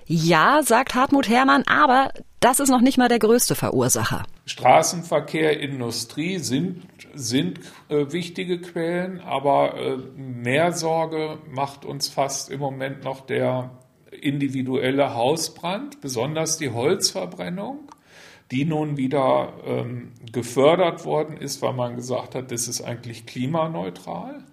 Ja, 0.07 0.63
sagt 0.65 0.95
Hartmut 0.95 1.29
Herrmann, 1.29 1.63
aber 1.67 2.13
das 2.41 2.59
ist 2.59 2.71
noch 2.71 2.81
nicht 2.81 2.99
mal 2.99 3.09
der 3.09 3.19
größte 3.19 3.55
Verursacher. 3.55 4.25
Straßenverkehr, 4.47 5.61
Industrie 5.61 6.39
sind, 6.39 6.83
sind 7.15 7.61
äh, 7.89 8.11
wichtige 8.11 8.61
Quellen, 8.61 9.21
aber 9.21 9.77
äh, 9.77 9.97
mehr 10.17 10.73
Sorge 10.73 11.39
macht 11.49 11.85
uns 11.85 12.09
fast 12.09 12.51
im 12.51 12.61
Moment 12.61 13.05
noch 13.05 13.21
der 13.21 13.71
individuelle 14.11 15.15
Hausbrand, 15.15 16.01
besonders 16.01 16.59
die 16.59 16.71
Holzverbrennung, 16.71 17.89
die 18.51 18.65
nun 18.65 18.97
wieder 18.97 19.53
ähm, 19.65 20.13
gefördert 20.33 21.05
worden 21.05 21.37
ist, 21.37 21.63
weil 21.63 21.75
man 21.75 21.95
gesagt 21.95 22.35
hat, 22.35 22.51
das 22.51 22.67
ist 22.67 22.83
eigentlich 22.83 23.27
klimaneutral 23.27 24.45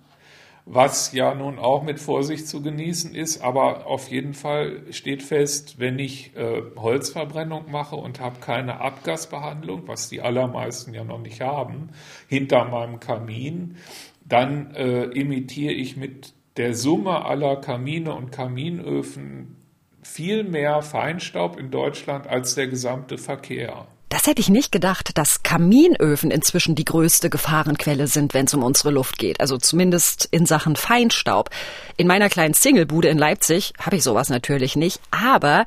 was 0.69 1.13
ja 1.13 1.33
nun 1.33 1.59
auch 1.59 1.83
mit 1.83 2.00
Vorsicht 2.00 2.47
zu 2.47 2.62
genießen 2.62 3.15
ist. 3.15 3.41
Aber 3.41 3.88
auf 3.88 4.09
jeden 4.09 4.33
Fall 4.33 4.81
steht 4.91 5.24
fest, 5.24 5.79
wenn 5.79 5.97
ich 5.97 6.36
äh, 6.36 6.62
Holzverbrennung 6.75 7.71
mache 7.71 7.95
und 7.95 8.19
habe 8.19 8.39
keine 8.39 8.81
Abgasbehandlung, 8.81 9.88
was 9.88 10.09
die 10.09 10.21
allermeisten 10.21 10.93
ja 10.93 11.03
noch 11.03 11.19
nicht 11.19 11.41
haben, 11.41 11.89
hinter 12.27 12.65
meinem 12.65 13.00
Kamin, 13.00 13.77
dann 14.25 14.75
äh, 14.75 15.03
emitiere 15.03 15.74
ich 15.74 15.95
mit 15.95 16.33
der 16.57 16.74
Summe 16.74 17.24
aller 17.25 17.55
Kamine 17.57 18.13
und 18.13 18.31
Kaminöfen 18.31 19.55
viel 20.01 20.43
mehr 20.43 20.81
Feinstaub 20.81 21.57
in 21.57 21.71
Deutschland 21.71 22.27
als 22.27 22.55
der 22.55 22.67
gesamte 22.67 23.17
Verkehr. 23.17 23.88
Das 24.17 24.25
hätte 24.25 24.41
ich 24.41 24.50
nicht 24.50 24.71
gedacht, 24.71 25.15
dass 25.19 25.43
Kaminöfen 25.43 26.31
inzwischen 26.31 26.74
die 26.74 26.86
größte 26.86 27.29
Gefahrenquelle 27.29 28.07
sind, 28.07 28.33
wenn 28.33 28.47
es 28.47 28.53
um 28.55 28.63
unsere 28.63 28.89
Luft 28.89 29.19
geht. 29.19 29.39
Also 29.39 29.57
zumindest 29.57 30.27
in 30.31 30.47
Sachen 30.47 30.75
Feinstaub. 30.75 31.51
In 31.97 32.07
meiner 32.07 32.27
kleinen 32.27 32.55
Singlebude 32.55 33.09
in 33.09 33.19
Leipzig 33.19 33.74
habe 33.79 33.97
ich 33.97 34.03
sowas 34.03 34.29
natürlich 34.29 34.75
nicht, 34.75 35.00
aber 35.12 35.65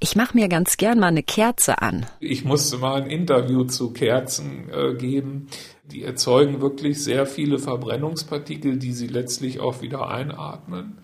ich 0.00 0.16
mache 0.16 0.34
mir 0.34 0.48
ganz 0.48 0.78
gern 0.78 1.00
mal 1.00 1.08
eine 1.08 1.22
Kerze 1.22 1.82
an. 1.82 2.06
Ich 2.18 2.46
musste 2.46 2.78
mal 2.78 3.02
ein 3.02 3.10
Interview 3.10 3.64
zu 3.64 3.92
Kerzen 3.92 4.70
äh, 4.72 4.94
geben. 4.94 5.48
Die 5.84 6.02
erzeugen 6.02 6.62
wirklich 6.62 7.04
sehr 7.04 7.26
viele 7.26 7.58
Verbrennungspartikel, 7.58 8.78
die 8.78 8.92
sie 8.92 9.08
letztlich 9.08 9.60
auch 9.60 9.82
wieder 9.82 10.08
einatmen. 10.08 10.96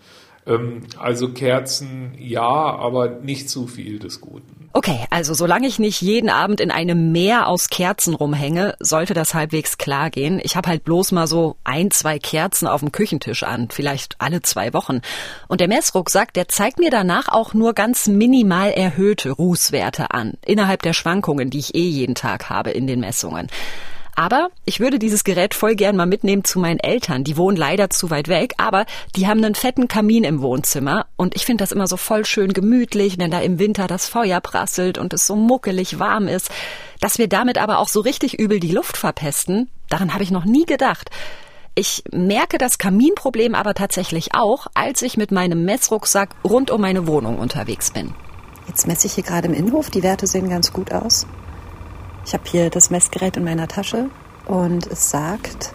Ähm, 0.49 0.83
also 0.99 1.33
Kerzen 1.33 2.14
ja, 2.19 2.43
aber 2.43 3.09
nicht 3.09 3.50
zu 3.50 3.67
viel 3.67 3.99
des 3.99 4.21
Guten. 4.21 4.59
Okay, 4.75 5.07
also 5.11 5.35
solange 5.35 5.67
ich 5.67 5.78
nicht 5.78 6.02
jeden 6.02 6.28
Abend 6.28 6.61
in 6.61 6.71
einem 6.71 7.11
Meer 7.11 7.49
aus 7.49 7.69
Kerzen 7.69 8.14
rumhänge, 8.14 8.75
sollte 8.81 9.14
das 9.14 9.35
halbwegs 9.35 9.78
klar 9.78 10.11
gehen. 10.11 10.40
Ich 10.43 10.57
habe 10.57 10.69
halt 10.69 10.85
bloß 10.85 11.12
mal 11.12 11.26
so 11.26 11.57
ein, 11.64 11.90
zwei 11.90 12.19
Kerzen 12.19 12.69
auf 12.69 12.81
dem 12.81 12.93
Küchentisch 12.93 13.43
an, 13.43 13.69
vielleicht 13.71 14.17
alle 14.19 14.43
zwei 14.43 14.75
Wochen. 14.75 15.00
Und 15.49 15.61
der 15.61 15.69
Messrucksack, 15.69 16.35
der 16.35 16.49
zeigt 16.49 16.78
mir 16.78 16.90
danach 16.90 17.28
auch 17.28 17.55
nur 17.55 17.73
ganz 17.73 18.07
minimal 18.09 18.71
erhöhte 18.71 19.33
Rußwerte 19.33 20.12
an, 20.12 20.35
innerhalb 20.45 20.83
der 20.83 20.93
Schwankungen, 20.93 21.50
die 21.50 21.59
ich 21.59 21.75
eh 21.75 21.88
jeden 21.88 22.14
Tag 22.14 22.50
habe 22.50 22.71
in 22.71 22.87
den 22.87 23.00
Messungen. 23.00 23.49
Aber 24.19 24.51
ich 24.65 24.81
würde 24.81 24.99
dieses 24.99 25.23
Gerät 25.23 25.55
voll 25.55 25.77
gern 25.77 25.95
mal 25.95 26.05
mitnehmen 26.05 26.43
zu 26.43 26.59
meinen 26.59 26.81
Eltern. 26.81 27.23
Die 27.23 27.37
wohnen 27.37 27.57
leider 27.57 27.89
zu 27.89 28.11
weit 28.11 28.27
weg, 28.27 28.53
aber 28.57 28.85
die 29.15 29.29
haben 29.29 29.45
einen 29.45 29.55
fetten 29.55 29.87
Kamin 29.87 30.25
im 30.25 30.43
Wohnzimmer 30.43 31.07
und 31.17 31.37
ich 31.37 31.47
finde 31.47 31.63
das 31.63 31.71
immer 31.71 31.87
so 31.87 31.97
voll 31.97 32.25
schön 32.25 32.53
gemütlich, 32.53 33.21
wenn 33.21 33.31
da 33.31 33.39
im 33.39 33.61
Winter 33.61 33.87
das 33.87 34.09
Feuer 34.09 34.41
prasselt 34.41 34.99
und 34.99 35.13
es 35.13 35.25
so 35.25 35.37
muckelig 35.37 36.01
warm 36.01 36.27
ist. 36.27 36.51
Dass 36.99 37.19
wir 37.19 37.29
damit 37.29 37.59
aber 37.59 37.79
auch 37.79 37.87
so 37.87 38.01
richtig 38.01 38.37
übel 38.41 38.59
die 38.59 38.73
Luft 38.73 38.97
verpesten, 38.97 39.71
daran 39.89 40.13
habe 40.13 40.25
ich 40.25 40.33
noch 40.33 40.45
nie 40.45 40.67
gedacht. 40.67 41.11
Ich 41.77 42.03
merke 42.11 42.59
das 42.59 42.79
Kaminproblem 42.79 43.55
aber 43.55 43.75
tatsächlich 43.75 44.35
auch, 44.35 44.67
als 44.75 45.03
ich 45.03 45.17
mit 45.17 45.31
meinem 45.31 45.65
Messrucksack 45.65 46.31
rund 46.43 46.73
um 46.73 46.81
meine 46.81 47.07
Wohnung 47.07 47.39
unterwegs 47.39 47.93
bin. 47.93 48.15
Jetzt 48.67 48.89
messe 48.89 49.07
ich 49.07 49.13
hier 49.13 49.23
gerade 49.23 49.47
im 49.47 49.55
Innenhof. 49.55 49.91
Die 49.91 50.03
Werte 50.03 50.27
sehen 50.27 50.51
ganz 50.51 50.73
gut 50.73 50.91
aus. 50.91 51.25
Ich 52.28 52.35
habe 52.35 52.44
hier 52.47 52.68
das 52.68 52.90
Messgerät 52.90 53.38
in 53.38 53.44
meiner 53.44 53.68
Tasche 53.68 54.11
und 54.44 54.87
es 54.87 55.08
sagt 55.08 55.73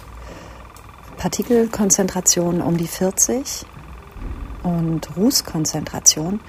Partikelkonzentration 1.17 2.61
um 2.61 2.77
die 2.77 2.85
40 2.85 3.65
und 4.61 5.17
Rußkonzentration 5.17 6.41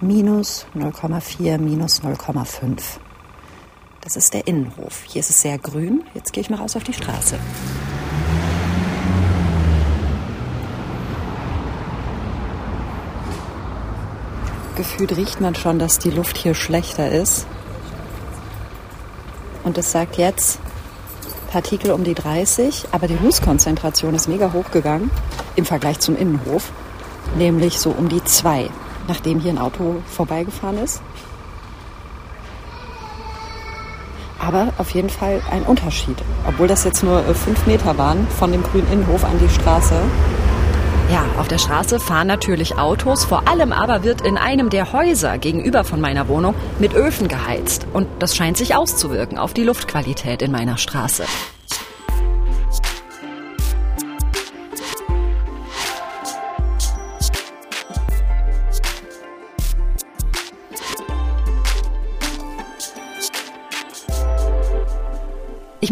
minus 0.00 0.64
0,4, 0.74 1.58
minus 1.58 2.00
0,5. 2.00 2.80
Das 4.00 4.16
ist 4.16 4.32
der 4.32 4.46
Innenhof. 4.46 5.04
Hier 5.06 5.20
ist 5.20 5.28
es 5.28 5.42
sehr 5.42 5.58
grün. 5.58 6.02
Jetzt 6.14 6.32
gehe 6.32 6.40
ich 6.40 6.48
mal 6.48 6.56
raus 6.56 6.74
auf 6.74 6.84
die 6.84 6.94
Straße. 6.94 7.38
Gefühlt 14.78 15.14
riecht 15.14 15.42
man 15.42 15.54
schon, 15.54 15.78
dass 15.78 15.98
die 15.98 16.10
Luft 16.10 16.38
hier 16.38 16.54
schlechter 16.54 17.12
ist. 17.12 17.46
Und 19.64 19.78
es 19.78 19.92
sagt 19.92 20.16
jetzt 20.18 20.58
Partikel 21.50 21.90
um 21.92 22.02
die 22.02 22.14
30, 22.14 22.86
aber 22.92 23.06
die 23.06 23.14
Rußkonzentration 23.14 24.14
ist 24.14 24.28
mega 24.28 24.52
hochgegangen 24.52 25.10
im 25.54 25.64
Vergleich 25.64 26.00
zum 26.00 26.16
Innenhof, 26.16 26.72
nämlich 27.36 27.78
so 27.78 27.90
um 27.90 28.08
die 28.08 28.24
2, 28.24 28.70
nachdem 29.06 29.38
hier 29.40 29.52
ein 29.52 29.58
Auto 29.58 29.96
vorbeigefahren 30.06 30.78
ist. 30.82 31.02
Aber 34.38 34.72
auf 34.78 34.90
jeden 34.90 35.10
Fall 35.10 35.40
ein 35.52 35.62
Unterschied, 35.62 36.16
obwohl 36.48 36.66
das 36.66 36.82
jetzt 36.84 37.04
nur 37.04 37.22
5 37.22 37.66
Meter 37.66 37.96
waren 37.96 38.26
von 38.26 38.50
dem 38.50 38.62
grünen 38.62 38.90
Innenhof 38.90 39.24
an 39.24 39.38
die 39.38 39.48
Straße. 39.48 39.94
Ja, 41.12 41.26
auf 41.36 41.46
der 41.46 41.58
Straße 41.58 42.00
fahren 42.00 42.26
natürlich 42.26 42.78
Autos, 42.78 43.26
vor 43.26 43.46
allem 43.46 43.70
aber 43.70 44.02
wird 44.02 44.22
in 44.22 44.38
einem 44.38 44.70
der 44.70 44.94
Häuser 44.94 45.36
gegenüber 45.36 45.84
von 45.84 46.00
meiner 46.00 46.26
Wohnung 46.26 46.54
mit 46.78 46.94
Öfen 46.94 47.28
geheizt. 47.28 47.86
Und 47.92 48.08
das 48.18 48.34
scheint 48.34 48.56
sich 48.56 48.74
auszuwirken 48.74 49.36
auf 49.36 49.52
die 49.52 49.64
Luftqualität 49.64 50.40
in 50.40 50.50
meiner 50.50 50.78
Straße. 50.78 51.24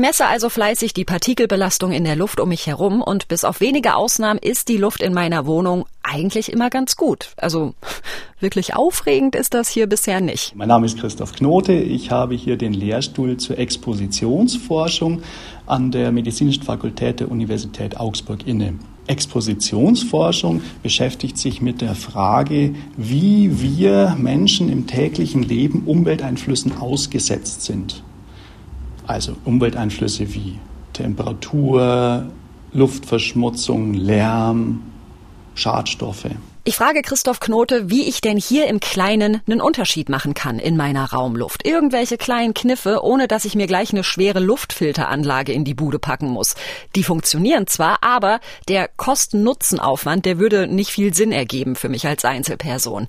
Messe 0.01 0.27
also 0.27 0.49
fleißig 0.49 0.95
die 0.95 1.05
Partikelbelastung 1.05 1.93
in 1.93 2.05
der 2.05 2.17
Luft 2.17 2.41
um 2.41 2.49
mich 2.49 2.67
herum 2.67 3.03
und 3.03 3.29
bis 3.29 3.45
auf 3.45 3.61
wenige 3.61 3.95
Ausnahmen 3.95 4.41
ist 4.41 4.69
die 4.69 4.77
Luft 4.77 5.03
in 5.03 5.15
meiner 5.15 5.47
Wohnung 5.47 5.87
eigentlich 6.03 6.53
immer 6.53 6.71
ganz 6.71 6.97
gut. 6.97 7.31
Also 7.37 7.75
wirklich 8.41 8.75
aufregend 8.75 9.37
ist 9.37 9.55
das 9.55 9.69
hier 9.69 9.87
bisher 9.87 10.21
nicht. 10.21 10.57
Mein 10.57 10.69
Name 10.69 10.87
ist 10.87 10.99
Christoph 10.99 11.35
Knote. 11.35 11.75
Ich 11.75 12.11
habe 12.11 12.35
hier 12.35 12.57
den 12.57 12.73
Lehrstuhl 12.73 13.37
zur 13.37 13.59
Expositionsforschung 13.59 15.23
an 15.67 15.93
der 15.93 16.11
Medizinischen 16.11 16.65
Fakultät 16.65 17.21
der 17.21 17.31
Universität 17.31 17.99
Augsburg 18.01 18.47
inne. 18.47 18.75
Expositionsforschung 19.07 20.63
beschäftigt 20.83 21.37
sich 21.37 21.61
mit 21.61 21.81
der 21.81 21.95
Frage, 21.95 22.75
wie 22.97 23.61
wir 23.61 24.17
Menschen 24.19 24.71
im 24.71 24.87
täglichen 24.87 25.43
Leben 25.43 25.83
Umwelteinflüssen 25.85 26.79
ausgesetzt 26.79 27.63
sind. 27.63 28.05
Also 29.11 29.35
Umwelteinflüsse 29.45 30.33
wie 30.35 30.61
Temperatur, 30.93 32.27
Luftverschmutzung, 32.73 33.93
Lärm, 33.93 34.83
Schadstoffe. 35.57 36.27
Ich 36.63 36.77
frage 36.77 37.03
Christoph 37.03 37.41
Knote, 37.41 37.91
wie 37.91 38.09
ich 38.09 38.21
denn 38.21 38.37
hier 38.37 38.69
im 38.69 38.79
Kleinen 38.79 39.41
einen 39.49 39.61
Unterschied 39.61 40.11
machen 40.11 40.35
kann 40.35 40.61
in 40.61 40.77
meiner 40.77 41.07
Raumluft. 41.07 41.67
Irgendwelche 41.67 42.19
kleinen 42.19 42.55
Kniffe, 42.55 43.03
ohne 43.03 43.27
dass 43.27 43.45
ich 43.45 43.57
mir 43.57 43.67
gleich 43.67 43.93
eine 43.93 44.05
schwere 44.05 44.39
Luftfilteranlage 44.39 45.53
in 45.53 45.65
die 45.65 45.75
Bude 45.75 45.99
packen 45.99 46.29
muss. 46.29 46.55
Die 46.95 47.03
funktionieren 47.03 47.67
zwar, 47.67 48.05
aber 48.05 48.39
der 48.69 48.87
Kosten-Nutzen-Aufwand, 48.87 50.25
der 50.25 50.39
würde 50.39 50.69
nicht 50.69 50.91
viel 50.91 51.15
Sinn 51.15 51.33
ergeben 51.33 51.75
für 51.75 51.89
mich 51.89 52.07
als 52.07 52.25
Einzelperson. 52.25 53.09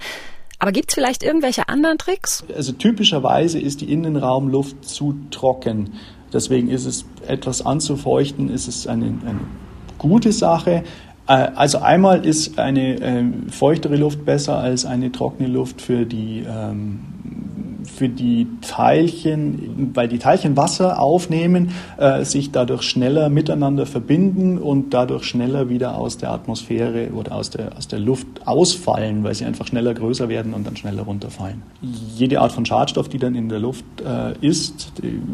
Aber 0.62 0.72
gibt 0.72 0.92
es 0.92 0.94
vielleicht 0.94 1.24
irgendwelche 1.24 1.70
anderen 1.70 1.98
Tricks? 1.98 2.44
Also 2.56 2.74
typischerweise 2.74 3.60
ist 3.60 3.82
die 3.82 3.92
Innenraumluft 3.92 4.86
zu 4.86 5.16
trocken. 5.32 5.94
Deswegen 6.32 6.70
ist 6.70 6.86
es 6.86 7.04
etwas 7.28 7.66
anzufeuchten, 7.66 8.48
ist 8.48 8.68
es 8.68 8.86
eine, 8.86 9.08
eine 9.08 9.40
gute 9.98 10.32
Sache. 10.32 10.84
Äh, 11.26 11.34
also 11.56 11.80
einmal 11.80 12.28
ist 12.28 12.60
eine 12.60 13.02
äh, 13.02 13.24
feuchtere 13.50 13.96
Luft 13.96 14.24
besser 14.24 14.60
als 14.60 14.86
eine 14.86 15.12
trockene 15.12 15.50
Luft 15.50 15.82
für 15.82 16.06
die 16.06 16.46
ähm, 16.48 17.00
für 17.84 18.10
die 18.10 18.48
Teilchen, 18.62 19.92
weil 19.94 20.08
die 20.08 20.20
Teilchen 20.20 20.58
Wasser 20.58 21.00
aufnehmen, 21.00 21.72
äh, 21.98 22.24
sich 22.24 22.52
dadurch 22.52 22.84
schneller 22.84 23.30
miteinander 23.30 23.86
verbinden 23.86 24.58
und 24.58 24.94
dadurch 24.94 25.24
schneller 25.24 25.70
wieder 25.70 25.98
aus 25.98 26.18
der 26.18 26.32
Atmosphäre 26.32 27.10
oder 27.14 27.34
aus 27.36 27.50
der, 27.50 27.78
aus 27.78 27.88
der 27.88 28.00
Luft 28.00 28.28
ausfallen, 28.46 29.24
weil 29.24 29.34
sie 29.36 29.46
einfach 29.46 29.68
schneller 29.68 29.94
größer 29.94 30.30
werden 30.30 30.54
und 30.54 30.66
dann 30.66 30.76
schneller 30.76 31.04
runterfallen. 31.04 31.62
Jede 32.16 32.42
Art 32.42 32.52
von 32.52 32.66
Schadstoff, 32.66 33.10
die 33.10 33.18
dann 33.18 33.36
in 33.36 33.50
der 33.50 33.60
Luft 33.60 33.86
äh, 34.02 34.34
ist, 34.46 34.94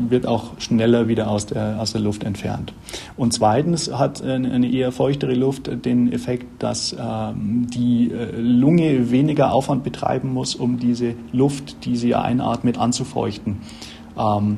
wird 0.09 0.25
auch 0.25 0.59
schneller 0.59 1.07
wieder 1.07 1.29
aus 1.29 1.45
der, 1.45 1.79
aus 1.79 1.91
der 1.91 2.01
Luft 2.01 2.23
entfernt. 2.23 2.73
Und 3.15 3.33
zweitens 3.33 3.91
hat 3.91 4.21
eine, 4.21 4.51
eine 4.51 4.71
eher 4.71 4.91
feuchtere 4.91 5.33
Luft 5.33 5.69
den 5.85 6.11
Effekt, 6.11 6.63
dass 6.63 6.93
äh, 6.93 6.97
die 7.35 8.11
äh, 8.11 8.39
Lunge 8.39 9.11
weniger 9.11 9.51
Aufwand 9.51 9.83
betreiben 9.83 10.33
muss, 10.33 10.55
um 10.55 10.79
diese 10.79 11.13
Luft, 11.31 11.85
die 11.85 11.95
sie 11.95 12.15
einatmet, 12.41 12.77
einatmet, 12.77 12.77
anzufeuchten. 12.77 13.61
Ähm, 14.17 14.57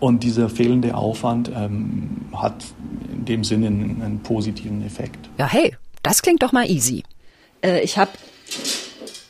und 0.00 0.22
dieser 0.22 0.48
fehlende 0.48 0.94
Aufwand 0.94 1.50
ähm, 1.54 2.26
hat 2.34 2.64
in 3.12 3.24
dem 3.24 3.44
Sinne 3.44 3.68
einen, 3.68 4.02
einen, 4.02 4.20
positiven 4.20 4.84
Effekt. 4.84 5.30
Ja, 5.38 5.46
hey, 5.46 5.76
das 6.02 6.20
klingt 6.20 6.42
doch 6.42 6.52
mal 6.52 6.68
easy. 6.70 7.04
Äh, 7.62 7.80
ich 7.80 7.96
habe 7.96 8.10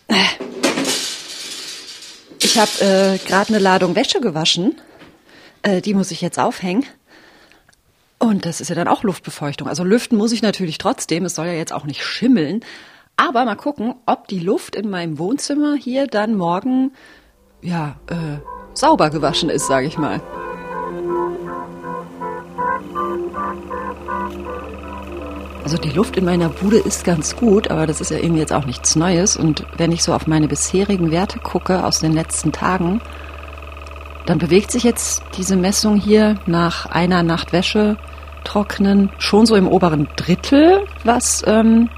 äh, 0.08 0.14
ich 2.42 2.58
habe 2.58 2.70
äh, 2.80 3.18
gerade 3.18 3.50
eine 3.50 3.58
Ladung 3.58 3.94
Wäsche 3.94 4.20
gewaschen. 4.20 4.80
Äh, 5.62 5.80
die 5.80 5.94
muss 5.94 6.11
ich 6.11 6.20
jetzt 6.20 6.38
aufhängen. 6.38 6.84
Und 8.18 8.46
das 8.46 8.61
ist 8.61 8.68
ja 8.68 8.75
dann 8.75 8.88
auch 8.88 9.02
Luftbefeuchtung. 9.02 9.68
Also 9.68 9.84
lüften 9.84 10.16
muss 10.16 10.32
ich 10.32 10.42
natürlich 10.42 10.78
trotzdem. 10.78 11.25
Es 11.25 11.34
soll 11.34 11.46
ja 11.46 11.52
jetzt 11.52 11.73
auch 11.73 11.84
nicht 11.84 12.02
schimmeln. 12.02 12.64
Aber 13.16 13.44
mal 13.44 13.54
gucken, 13.54 13.94
ob 14.06 14.28
die 14.28 14.40
Luft 14.40 14.75
in 14.75 14.90
meinem 14.90 15.18
Wohnzimmer 15.18 15.76
hier 15.76 16.06
dann 16.06 16.34
morgen 16.34 16.92
ja, 17.64 17.97
äh, 18.09 18.38
sauber 18.75 19.11
gewaschen 19.11 19.49
ist, 19.49 19.66
sage 19.66 19.87
ich 19.87 19.99
mal. 19.99 20.21
Also 25.64 25.78
die 25.78 25.90
Luft 25.90 26.18
in 26.18 26.26
meiner 26.26 26.50
Bude 26.50 26.76
ist 26.76 27.04
ganz 27.04 27.37
gut, 27.37 27.71
aber 27.71 27.87
das 27.87 28.02
ist 28.02 28.11
ja 28.11 28.18
irgendwie 28.18 28.40
jetzt 28.40 28.52
auch 28.52 28.66
nichts 28.66 28.97
Neues. 28.97 29.35
Und 29.37 29.64
wenn 29.78 29.92
ich 29.92 30.02
so 30.02 30.12
auf 30.12 30.26
meine 30.26 30.47
bisherigen 30.47 31.11
Werte 31.11 31.38
gucke 31.38 31.85
aus 31.85 32.00
den 32.00 32.12
letzten 32.12 32.52
Tagen, 32.52 33.00
dann 34.26 34.38
bewegt 34.38 34.71
sich 34.71 34.83
jetzt 34.83 35.23
diese 35.38 35.56
Messung 35.56 35.97
hier 35.97 36.37
nach 36.47 36.87
einer 36.87 37.23
Nacht 37.23 37.52
Wäsche 37.52 37.97
trocknen 38.44 39.11
schon 39.18 39.47
so 39.47 39.56
im 39.56 39.66
oberen 39.66 40.06
Drittel, 40.16 40.85
was 41.02 41.42
ähm, 41.47 41.88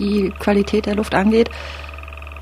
die 0.00 0.32
Qualität 0.40 0.86
der 0.86 0.96
Luft 0.96 1.14
angeht. 1.14 1.48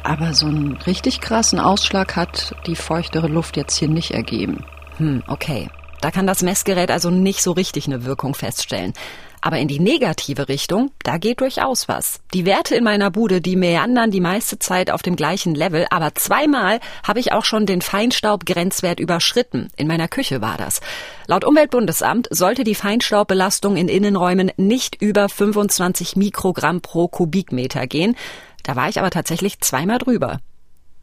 Aber 0.03 0.35
so 0.35 0.47
einen 0.47 0.77
richtig 0.87 1.21
krassen 1.21 1.59
Ausschlag 1.59 2.17
hat 2.17 2.55
die 2.67 2.77
feuchtere 2.77 3.29
Luft 3.29 3.57
jetzt 3.57 3.77
hier 3.77 3.89
nicht 3.89 4.13
ergeben. 4.13 4.65
Hm, 4.97 5.23
okay. 5.29 5.69
Da 6.01 6.11
kann 6.11 6.27
das 6.27 6.43
Messgerät 6.43 6.91
also 6.91 7.11
nicht 7.11 7.43
so 7.43 7.53
richtig 7.53 7.87
eine 7.87 8.05
Wirkung 8.05 8.35
feststellen. 8.35 8.95
Aber 9.43 9.59
in 9.59 9.69
die 9.69 9.81
negative 9.81 10.49
Richtung, 10.49 10.91
da 11.03 11.17
geht 11.17 11.41
durchaus 11.41 11.89
was. 11.89 12.21
Die 12.35 12.45
Werte 12.45 12.75
in 12.75 12.85
meiner 12.85 13.11
Bude, 13.11 13.41
die 13.41 13.57
meandern 13.57 14.11
die 14.11 14.21
meiste 14.21 14.59
Zeit 14.59 14.91
auf 14.91 15.03
dem 15.03 15.17
gleichen 15.17 15.55
Level, 15.55 15.87
aber 15.91 16.15
zweimal 16.15 16.79
habe 17.07 17.21
ich 17.21 17.33
auch 17.33 17.45
schon 17.45 17.65
den 17.65 17.81
Feinstaubgrenzwert 17.81 19.01
überschritten. 19.01 19.71
In 19.77 19.87
meiner 19.87 20.09
Küche 20.09 20.43
war 20.43 20.59
das. 20.59 20.81
Laut 21.27 21.45
Umweltbundesamt 21.45 22.29
sollte 22.31 22.65
die 22.65 22.75
Feinstaubbelastung 22.75 23.77
in 23.77 23.89
Innenräumen 23.89 24.53
nicht 24.59 25.01
über 25.01 25.29
25 25.29 26.17
Mikrogramm 26.17 26.83
pro 26.83 27.09
Kubikmeter 27.09 27.87
gehen. 27.87 28.17
Da 28.63 28.77
war 28.77 28.89
ich 28.89 28.99
aber 28.99 29.11
tatsächlich 29.11 29.61
zweimal 29.61 29.99
drüber. 29.99 30.41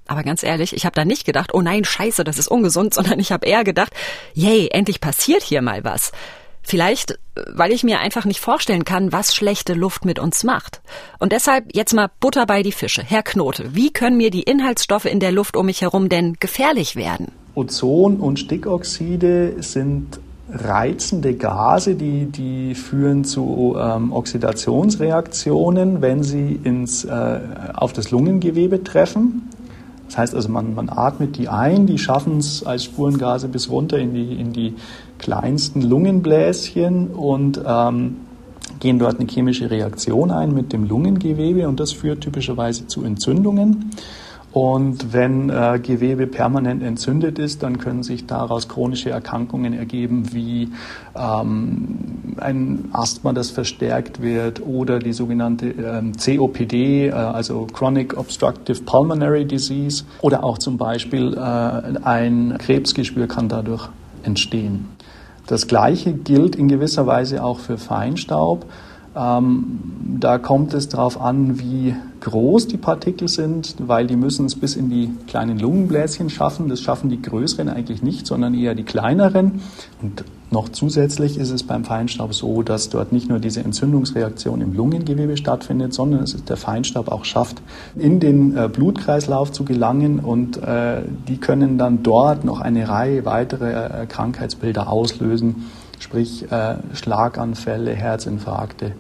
Aber 0.08 0.24
ganz 0.24 0.44
ehrlich, 0.44 0.74
ich 0.74 0.86
habe 0.86 0.96
da 0.96 1.06
nicht 1.06 1.26
gedacht, 1.26 1.54
oh 1.54 1.62
nein, 1.62 1.84
scheiße, 1.84 2.24
das 2.24 2.38
ist 2.38 2.48
ungesund, 2.48 2.94
sondern 2.94 3.20
ich 3.20 3.32
habe 3.32 3.46
eher 3.46 3.64
gedacht, 3.64 3.94
yay, 4.34 4.70
endlich 4.72 5.02
passiert 5.02 5.44
hier 5.44 5.62
mal 5.62 5.84
was. 5.84 6.12
Vielleicht, 6.64 7.18
weil 7.54 7.72
ich 7.72 7.86
mir 7.86 8.00
einfach 8.00 8.26
nicht 8.26 8.42
vorstellen 8.42 8.84
kann, 8.84 9.14
was 9.14 9.34
schlechte 9.34 9.74
Luft 9.74 10.04
mit 10.04 10.20
uns 10.20 10.44
macht. 10.44 10.82
Und 11.18 11.32
deshalb 11.32 11.74
jetzt 11.74 11.94
mal 11.94 12.10
Butter 12.20 12.46
bei 12.46 12.62
die 12.62 12.74
Fische. 12.74 13.02
Herr 13.02 13.24
Knote, 13.24 13.74
wie 13.74 13.94
können 13.94 14.18
mir 14.18 14.32
die 14.32 14.44
Inhaltsstoffe 14.44 15.06
in 15.06 15.22
der 15.22 15.32
Luft 15.32 15.56
um 15.56 15.68
mich 15.68 15.80
herum 15.80 16.10
denn 16.10 16.36
gefährlich 16.42 16.98
werden? 16.98 17.32
Ozon 17.56 18.18
und 18.18 18.40
Stickoxide 18.40 19.56
sind 19.64 20.20
reizende 20.50 21.34
Gase, 21.34 21.96
die, 21.96 22.26
die 22.26 22.74
führen 22.74 23.24
zu 23.26 23.76
ähm, 23.78 24.14
Oxidationsreaktionen, 24.14 26.02
wenn 26.02 26.24
sie 26.24 26.60
ins, 26.64 27.04
äh, 27.04 27.40
auf 27.74 27.94
das 27.94 28.12
Lungengewebe 28.12 28.84
treffen. 28.84 29.50
Das 30.08 30.18
heißt 30.18 30.36
also, 30.36 30.50
man, 30.50 30.74
man 30.74 30.90
atmet 30.90 31.38
die 31.38 31.50
ein, 31.50 31.86
die 31.86 31.98
schaffen 31.98 32.38
es 32.38 32.66
als 32.66 32.86
Spurengase 32.86 33.50
bis 33.50 33.70
runter 33.70 33.98
in 33.98 34.14
die, 34.14 34.40
in 34.40 34.54
die 34.54 34.76
kleinsten 35.18 35.82
Lungenbläschen 35.82 37.08
und 37.10 37.60
ähm, 37.66 38.16
gehen 38.80 39.00
dort 39.00 39.20
eine 39.20 39.28
chemische 39.30 39.70
Reaktion 39.70 40.32
ein 40.32 40.54
mit 40.54 40.72
dem 40.72 40.88
Lungengewebe 40.88 41.68
und 41.68 41.80
das 41.80 41.92
führt 41.92 42.22
typischerweise 42.22 42.88
zu 42.88 43.04
Entzündungen. 43.04 43.92
Und 44.58 45.14
wenn 45.14 45.52
äh, 45.52 45.80
Gewebe 45.80 46.26
permanent 46.26 46.82
entzündet 46.82 47.38
ist, 47.38 47.62
dann 47.62 47.78
können 47.78 48.02
sich 48.02 48.26
daraus 48.26 48.68
chronische 48.68 49.12
Erkrankungen 49.12 49.74
ergeben, 49.74 50.34
wie 50.34 50.70
ähm, 51.16 52.34
ein 52.38 52.90
Asthma, 52.92 53.34
das 53.34 53.52
verstärkt 53.52 54.20
wird, 54.20 54.66
oder 54.66 54.98
die 54.98 55.14
sogenannte 55.14 55.68
ähm, 55.68 56.14
COPD, 56.14 57.10
äh, 57.10 57.12
also 57.12 57.68
Chronic 57.72 58.18
Obstructive 58.18 58.82
Pulmonary 58.82 59.46
Disease, 59.46 60.06
oder 60.22 60.44
auch 60.44 60.58
zum 60.58 60.80
Beispiel 60.80 61.36
äh, 61.36 61.40
ein 61.40 62.58
Krebsgeschwür 62.58 63.28
kann 63.28 63.50
dadurch 63.50 63.90
entstehen. 64.24 64.88
Das 65.46 65.68
Gleiche 65.68 66.14
gilt 66.14 66.56
in 66.56 66.68
gewisser 66.68 67.06
Weise 67.06 67.44
auch 67.44 67.60
für 67.60 67.78
Feinstaub. 67.78 68.66
Ähm, 69.18 69.80
da 70.20 70.38
kommt 70.38 70.74
es 70.74 70.90
darauf 70.90 71.20
an, 71.20 71.60
wie 71.60 71.96
groß 72.22 72.68
die 72.68 72.78
Partikel 72.78 73.28
sind, 73.28 73.76
weil 73.80 74.08
die 74.08 74.16
müssen 74.16 74.46
es 74.46 74.56
bis 74.56 74.76
in 74.76 74.90
die 74.90 75.10
kleinen 75.28 75.60
Lungenbläschen 75.60 76.30
schaffen. 76.30 76.70
Das 76.70 76.82
schaffen 76.82 77.10
die 77.10 77.22
größeren 77.22 77.70
eigentlich 77.70 78.04
nicht, 78.04 78.28
sondern 78.28 78.54
eher 78.54 78.76
die 78.76 78.84
kleineren. 78.84 79.62
Und 80.02 80.24
noch 80.50 80.70
zusätzlich 80.70 81.38
ist 81.38 81.52
es 81.52 81.64
beim 81.64 81.84
Feinstaub 81.84 82.34
so, 82.34 82.62
dass 82.64 82.90
dort 82.90 83.12
nicht 83.12 83.28
nur 83.28 83.40
diese 83.40 83.62
Entzündungsreaktion 83.62 84.62
im 84.62 84.74
Lungengewebe 84.74 85.36
stattfindet, 85.36 85.94
sondern 85.94 86.24
es 86.24 86.44
der 86.44 86.58
Feinstaub 86.58 87.10
auch 87.10 87.26
schafft, 87.26 87.62
in 87.96 88.20
den 88.20 88.56
äh, 88.56 88.70
Blutkreislauf 88.72 89.52
zu 89.52 89.66
gelangen 89.66 90.20
und 90.20 90.58
äh, 90.58 91.02
die 91.28 91.38
können 91.38 91.78
dann 91.78 92.04
dort 92.04 92.46
noch 92.46 92.62
eine 92.62 92.88
Reihe 92.88 93.26
weitere 93.26 94.04
äh, 94.04 94.06
Krankheitsbilder 94.06 94.90
auslösen 94.90 95.66
sprich 96.00 96.52
äh, 96.52 96.76
Schlaganfälle, 96.94 97.94
Herzinfarkte 97.94 98.94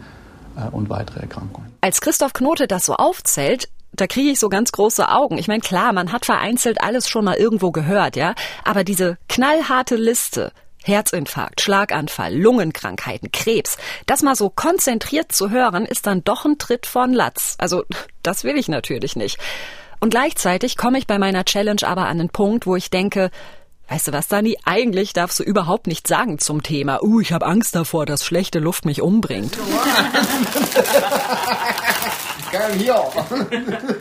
äh, 0.56 0.70
und 0.72 0.90
weitere 0.90 1.22
Erkrankungen. 1.22 1.72
Als 1.82 2.02
Christoph 2.02 2.34
Knote 2.34 2.68
das 2.68 2.86
so 2.86 2.96
aufzählt, 2.96 3.70
da 3.94 4.08
kriege 4.08 4.30
ich 4.30 4.40
so 4.40 4.50
ganz 4.50 4.72
große 4.72 5.10
Augen. 5.10 5.38
Ich 5.38 5.48
meine, 5.48 5.62
klar, 5.62 5.94
man 5.94 6.12
hat 6.12 6.26
vereinzelt 6.26 6.82
alles 6.82 7.10
schon 7.10 7.26
mal 7.26 7.36
irgendwo 7.36 7.72
gehört, 7.72 8.16
ja, 8.16 8.36
aber 8.64 8.84
diese 8.84 9.18
knallharte 9.30 9.96
Liste, 9.96 10.52
Herzinfarkt, 10.84 11.62
Schlaganfall, 11.62 12.36
Lungenkrankheiten, 12.36 13.32
Krebs, 13.32 13.78
das 14.06 14.22
mal 14.22 14.36
so 14.36 14.50
konzentriert 14.50 15.32
zu 15.32 15.50
hören, 15.50 15.86
ist 15.86 16.08
dann 16.08 16.24
doch 16.24 16.46
ein 16.46 16.58
Tritt 16.58 16.86
von 16.86 17.14
Latz. 17.14 17.56
Also, 17.58 17.84
das 18.24 18.44
will 18.44 18.58
ich 18.58 18.70
natürlich 18.70 19.16
nicht. 19.16 19.38
Und 20.00 20.12
gleichzeitig 20.12 20.78
komme 20.78 20.98
ich 20.98 21.08
bei 21.08 21.18
meiner 21.18 21.44
Challenge 21.44 21.82
aber 21.84 22.06
an 22.06 22.20
den 22.20 22.30
Punkt, 22.30 22.68
wo 22.68 22.76
ich 22.76 22.90
denke, 22.90 23.32
Weißt 23.90 24.10
du 24.10 24.12
was, 24.12 24.28
Dani? 24.28 24.58
Eigentlich 24.66 25.14
darfst 25.14 25.40
du 25.40 25.44
überhaupt 25.44 25.88
nichts 25.88 26.10
sagen 26.10 26.40
zum 26.40 26.62
Thema. 26.62 27.02
Uh, 27.02 27.22
ich 27.22 27.32
habe 27.32 27.46
Angst 27.46 27.74
davor, 27.74 28.06
dass 28.06 28.26
schlechte 28.26 28.60
Luft 28.60 28.84
mich 28.84 29.02
umbringt. 29.02 29.58
Geil 32.52 32.74
hier. 32.78 33.02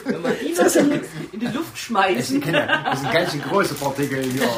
Wenn 0.04 0.22
man 0.22 0.32
die 0.40 0.58
was 0.58 0.74
in, 0.76 0.90
in 1.32 1.40
die 1.40 1.46
Luft 1.46 1.78
schmeißen. 1.78 2.40
Das 2.40 3.00
sind 3.00 3.12
ganz 3.12 3.30
schön 3.30 3.42
große 3.42 3.74
Partikel 3.74 4.24
hier. 4.24 4.48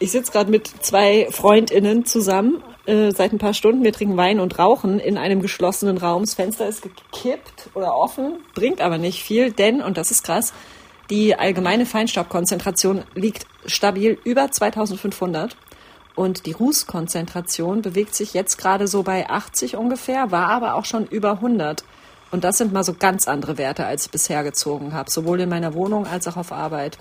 Ich 0.00 0.10
sitze 0.10 0.32
gerade 0.32 0.50
mit 0.50 0.68
zwei 0.84 1.28
FreundInnen 1.30 2.04
zusammen 2.04 2.62
äh, 2.86 3.12
seit 3.12 3.32
ein 3.32 3.38
paar 3.38 3.54
Stunden. 3.54 3.84
Wir 3.84 3.92
trinken 3.92 4.16
Wein 4.16 4.40
und 4.40 4.58
rauchen 4.58 4.98
in 4.98 5.18
einem 5.18 5.40
geschlossenen 5.40 5.98
Raum. 5.98 6.22
Das 6.22 6.34
Fenster 6.34 6.66
ist 6.66 6.82
gekippt 6.82 7.70
oder 7.74 7.94
offen, 7.94 8.40
bringt 8.54 8.80
aber 8.80 8.98
nicht 8.98 9.22
viel, 9.22 9.52
denn, 9.52 9.82
und 9.82 9.96
das 9.96 10.10
ist 10.10 10.24
krass, 10.24 10.52
die 11.10 11.36
allgemeine 11.36 11.86
Feinstaubkonzentration 11.86 13.04
liegt 13.14 13.46
stabil 13.66 14.18
über 14.24 14.50
2500 14.50 15.56
und 16.14 16.46
die 16.46 16.52
Rußkonzentration 16.52 17.82
bewegt 17.82 18.14
sich 18.14 18.34
jetzt 18.34 18.58
gerade 18.58 18.86
so 18.86 19.02
bei 19.02 19.28
80 19.28 19.76
ungefähr, 19.76 20.30
war 20.30 20.48
aber 20.48 20.74
auch 20.74 20.84
schon 20.84 21.06
über 21.06 21.32
100. 21.32 21.84
Und 22.30 22.44
das 22.44 22.58
sind 22.58 22.72
mal 22.72 22.84
so 22.84 22.94
ganz 22.94 23.28
andere 23.28 23.58
Werte, 23.58 23.86
als 23.86 24.06
ich 24.06 24.10
bisher 24.10 24.42
gezogen 24.42 24.94
habe, 24.94 25.10
sowohl 25.10 25.40
in 25.40 25.48
meiner 25.48 25.74
Wohnung 25.74 26.06
als 26.06 26.26
auch 26.28 26.36
auf 26.36 26.52
Arbeit. 26.52 26.98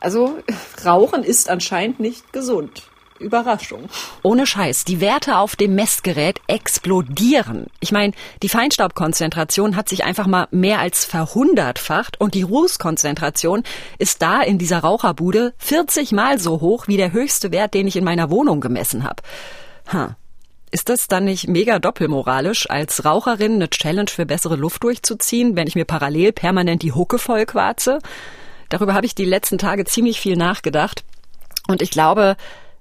Also 0.00 0.38
Rauchen 0.84 1.24
ist 1.24 1.48
anscheinend 1.48 2.00
nicht 2.00 2.32
gesund. 2.32 2.90
Überraschung. 3.18 3.88
Ohne 4.22 4.46
Scheiß, 4.46 4.84
die 4.84 5.00
Werte 5.00 5.38
auf 5.38 5.56
dem 5.56 5.74
Messgerät 5.74 6.40
explodieren. 6.46 7.66
Ich 7.80 7.92
meine, 7.92 8.12
die 8.42 8.48
Feinstaubkonzentration 8.48 9.76
hat 9.76 9.88
sich 9.88 10.04
einfach 10.04 10.26
mal 10.26 10.48
mehr 10.50 10.80
als 10.80 11.04
verhundertfacht 11.04 12.20
und 12.20 12.34
die 12.34 12.42
Rußkonzentration 12.42 13.62
ist 13.98 14.22
da 14.22 14.42
in 14.42 14.58
dieser 14.58 14.80
Raucherbude 14.80 15.54
40 15.58 16.12
mal 16.12 16.38
so 16.38 16.60
hoch 16.60 16.88
wie 16.88 16.96
der 16.96 17.12
höchste 17.12 17.52
Wert, 17.52 17.74
den 17.74 17.86
ich 17.86 17.96
in 17.96 18.04
meiner 18.04 18.30
Wohnung 18.30 18.60
gemessen 18.60 19.04
habe. 19.04 19.22
Huh. 19.92 20.08
Ist 20.70 20.90
das 20.90 21.08
dann 21.08 21.24
nicht 21.24 21.48
mega 21.48 21.78
doppelmoralisch, 21.78 22.68
als 22.68 23.04
Raucherin 23.04 23.54
eine 23.54 23.70
Challenge 23.70 24.10
für 24.10 24.26
bessere 24.26 24.56
Luft 24.56 24.84
durchzuziehen, 24.84 25.56
wenn 25.56 25.66
ich 25.66 25.76
mir 25.76 25.86
parallel 25.86 26.32
permanent 26.32 26.82
die 26.82 26.92
Hucke 26.92 27.18
vollquarze? 27.18 28.00
Darüber 28.68 28.92
habe 28.92 29.06
ich 29.06 29.14
die 29.14 29.24
letzten 29.24 29.56
Tage 29.56 29.86
ziemlich 29.86 30.20
viel 30.20 30.36
nachgedacht. 30.36 31.04
Und 31.68 31.80
ich 31.80 31.90
glaube, 31.90 32.36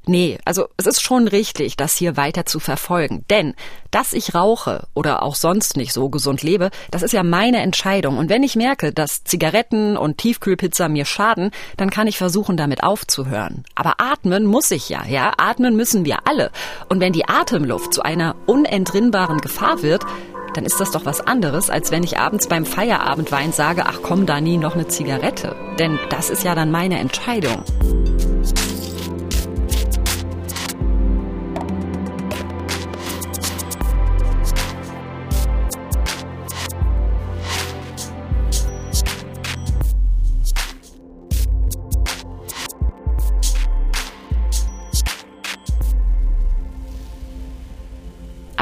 Nee, 0.08 0.38
also 0.46 0.68
es 0.78 0.86
ist 0.86 1.02
schon 1.02 1.28
richtig, 1.28 1.76
das 1.76 1.96
hier 1.96 2.16
weiter 2.16 2.46
zu 2.46 2.60
verfolgen. 2.60 3.26
Denn, 3.30 3.56
dass 3.92 4.14
ich 4.14 4.34
rauche 4.34 4.88
oder 4.94 5.22
auch 5.22 5.36
sonst 5.36 5.76
nicht 5.76 5.92
so 5.92 6.10
gesund 6.10 6.44
lebe, 6.44 6.70
das 6.92 7.04
ist 7.04 7.12
ja 7.12 7.24
meine 7.24 7.60
Entscheidung. 7.60 8.18
Und 8.18 8.30
wenn 8.30 8.42
ich 8.42 8.56
merke, 8.56 8.94
dass 8.94 9.26
Zigaretten 9.26 9.98
und 9.98 10.18
Tiefkühlpizza 10.18 10.88
mir 10.88 11.06
schaden, 11.06 11.52
dann 11.76 11.90
kann 11.90 12.08
ich 12.08 12.18
versuchen, 12.18 12.56
damit 12.56 12.84
aufzuhören. 12.84 13.66
Aber 13.76 13.96
atmen 14.00 14.46
muss 14.46 14.72
ich 14.72 14.88
ja, 14.88 15.06
ja? 15.06 15.34
Atmen 15.38 15.76
müssen 15.76 16.06
wir 16.06 16.20
alle. 16.26 16.52
Und 16.88 17.02
wenn 17.02 17.12
die 17.12 17.28
Atemluft 17.28 17.94
zu 17.94 18.02
einer 18.02 18.36
unentrinnbaren 18.46 19.40
Gefahr 19.40 19.82
wird, 19.82 20.06
dann 20.54 20.66
ist 20.66 20.80
das 20.80 20.92
doch 20.92 21.06
was 21.06 21.22
anderes, 21.22 21.70
als 21.70 21.92
wenn 21.92 22.04
ich 22.04 22.18
abends 22.18 22.48
beim 22.48 22.66
Feierabendwein 22.66 23.52
sage, 23.52 23.84
ach 23.86 24.00
komm, 24.02 24.26
Dani, 24.26 24.58
noch 24.58 24.76
eine 24.76 24.88
Zigarette. 24.88 25.56
Denn 25.78 26.00
das 26.10 26.30
ist 26.30 26.44
ja 26.44 26.56
dann 26.56 26.72
meine 26.72 26.98
Entscheidung. 26.98 27.64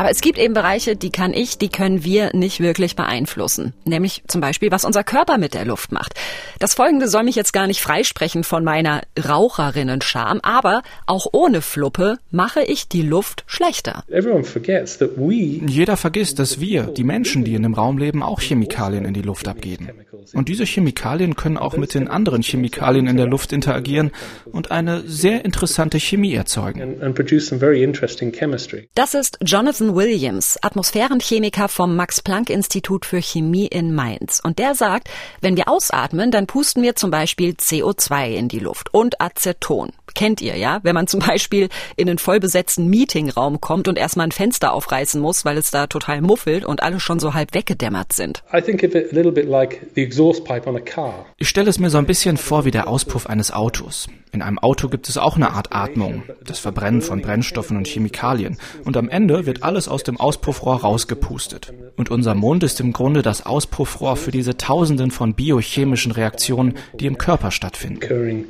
Aber 0.06 0.12
es 0.12 0.22
gibt 0.22 0.38
eben 0.38 0.54
Bereiche, 0.54 0.96
die 0.96 1.10
kann 1.10 1.34
ich, 1.34 1.58
die 1.58 1.70
können 1.70 2.04
wir 2.04 2.30
nicht 2.36 2.60
wirklich 2.60 2.96
beeinflussen. 2.96 3.74
Nämlich 3.86 4.22
zum 4.28 4.40
Beispiel, 4.40 4.70
was 4.70 4.86
unser 4.86 5.04
Körper 5.04 5.40
mit 5.40 5.56
der 5.56 5.66
Luft 5.66 5.92
macht. 5.92 6.14
Das 6.60 6.76
Folgende 6.76 7.08
soll 7.08 7.24
mich 7.24 7.36
jetzt 7.36 7.54
gar 7.54 7.66
nicht 7.66 7.82
freisprechen 7.82 8.44
von 8.44 8.64
meiner 8.64 9.02
Raucherinnen-Scham, 9.18 10.42
aber 10.44 10.84
auch 11.08 11.26
ohne 11.32 11.64
Fluppe 11.64 12.20
mache 12.30 12.62
ich 12.62 12.88
die 12.88 13.02
Luft 13.02 13.46
schlechter. 13.48 14.04
Jeder 15.68 15.98
vergisst, 15.98 16.38
dass 16.38 16.60
wir, 16.60 16.84
die 16.84 17.04
Menschen, 17.04 17.44
die 17.44 17.56
in 17.56 17.64
dem 17.64 17.74
Raum 17.74 17.98
leben, 17.98 18.22
auch 18.22 18.42
Chemikalien 18.42 19.06
in 19.06 19.16
die 19.16 19.24
Luft 19.24 19.48
abgeben. 19.48 19.90
Und 20.34 20.50
diese 20.50 20.66
Chemikalien 20.66 21.36
können 21.36 21.58
auch 21.58 21.78
mit 21.78 21.96
den 21.96 22.08
anderen 22.08 22.44
Chemikalien 22.44 23.08
in 23.08 23.18
der 23.18 23.26
Luft 23.26 23.52
interagieren 23.54 24.12
und 24.46 24.70
eine 24.70 25.02
sehr 25.08 25.44
interessante 25.46 26.00
Chemie 26.00 26.36
erzeugen. 26.36 27.02
Das 28.94 29.14
ist 29.16 29.40
Jonathan 29.44 29.95
Williams, 29.96 30.60
Atmosphärenchemiker 30.62 31.70
vom 31.70 31.96
Max-Planck-Institut 31.96 33.06
für 33.06 33.22
Chemie 33.22 33.68
in 33.68 33.96
Mainz. 33.96 34.42
Und 34.44 34.60
der 34.60 34.76
sagt, 34.76 35.10
wenn 35.40 35.56
wir 35.56 35.70
ausatmen, 35.70 36.32
dann 36.32 36.48
pusten 36.48 36.84
wir 36.84 36.96
zum 36.96 37.12
Beispiel 37.12 37.52
CO2 37.52 38.36
in 38.36 38.50
die 38.50 38.60
Luft 38.60 38.94
und 38.94 39.22
Aceton. 39.22 39.94
Kennt 40.16 40.42
ihr, 40.42 40.58
ja? 40.58 40.80
Wenn 40.82 40.96
man 40.96 41.08
zum 41.08 41.20
Beispiel 41.20 41.70
in 41.98 42.10
einen 42.10 42.18
vollbesetzten 42.18 42.90
Meetingraum 42.90 43.62
kommt 43.62 43.88
und 43.88 43.98
erstmal 43.98 44.28
ein 44.28 44.32
Fenster 44.32 44.74
aufreißen 44.74 45.22
muss, 45.22 45.46
weil 45.46 45.58
es 45.58 45.72
da 45.72 45.88
total 45.88 46.22
muffelt 46.22 46.66
und 46.66 46.82
alle 46.82 47.00
schon 47.00 47.20
so 47.20 47.34
halb 47.34 47.54
weggedämmert 47.54 48.14
sind. 48.14 48.44
Ich 51.38 51.50
stelle 51.50 51.70
es 51.70 51.80
mir 51.80 51.90
so 51.90 51.98
ein 51.98 52.06
bisschen 52.06 52.38
vor 52.38 52.66
wie 52.66 52.72
der 52.72 52.88
Auspuff 52.88 53.28
eines 53.28 53.52
Autos. 53.52 54.08
In 54.32 54.42
einem 54.42 54.60
Auto 54.60 54.90
gibt 54.90 55.08
es 55.08 55.18
auch 55.18 55.36
eine 55.36 55.52
Art 55.52 55.74
Atmung, 55.74 56.24
das 56.46 56.60
Verbrennen 56.60 57.02
von 57.02 57.22
Brennstoffen 57.22 57.78
und 57.78 57.88
Chemikalien. 57.88 58.58
Und 58.84 58.98
am 58.98 59.08
Ende 59.10 59.46
wird 59.46 59.64
alles 59.64 59.88
aus 59.88 60.04
dem 60.04 60.20
Auspuffrohr 60.20 60.82
rausgepustet. 60.82 61.74
Und 61.96 62.12
unser 62.12 62.36
Mund 62.36 62.64
ist 62.64 62.80
im 62.80 62.92
Grunde 62.92 63.22
das 63.22 63.46
Auspuffrohr 63.46 64.18
für 64.18 64.32
diese 64.32 64.58
Tausenden 64.58 65.12
von 65.12 65.36
biochemischen 65.36 66.12
Reaktionen, 66.12 66.76
die 67.00 67.06
im 67.06 67.18
Körper 67.18 67.52
stattfinden. 67.52 68.46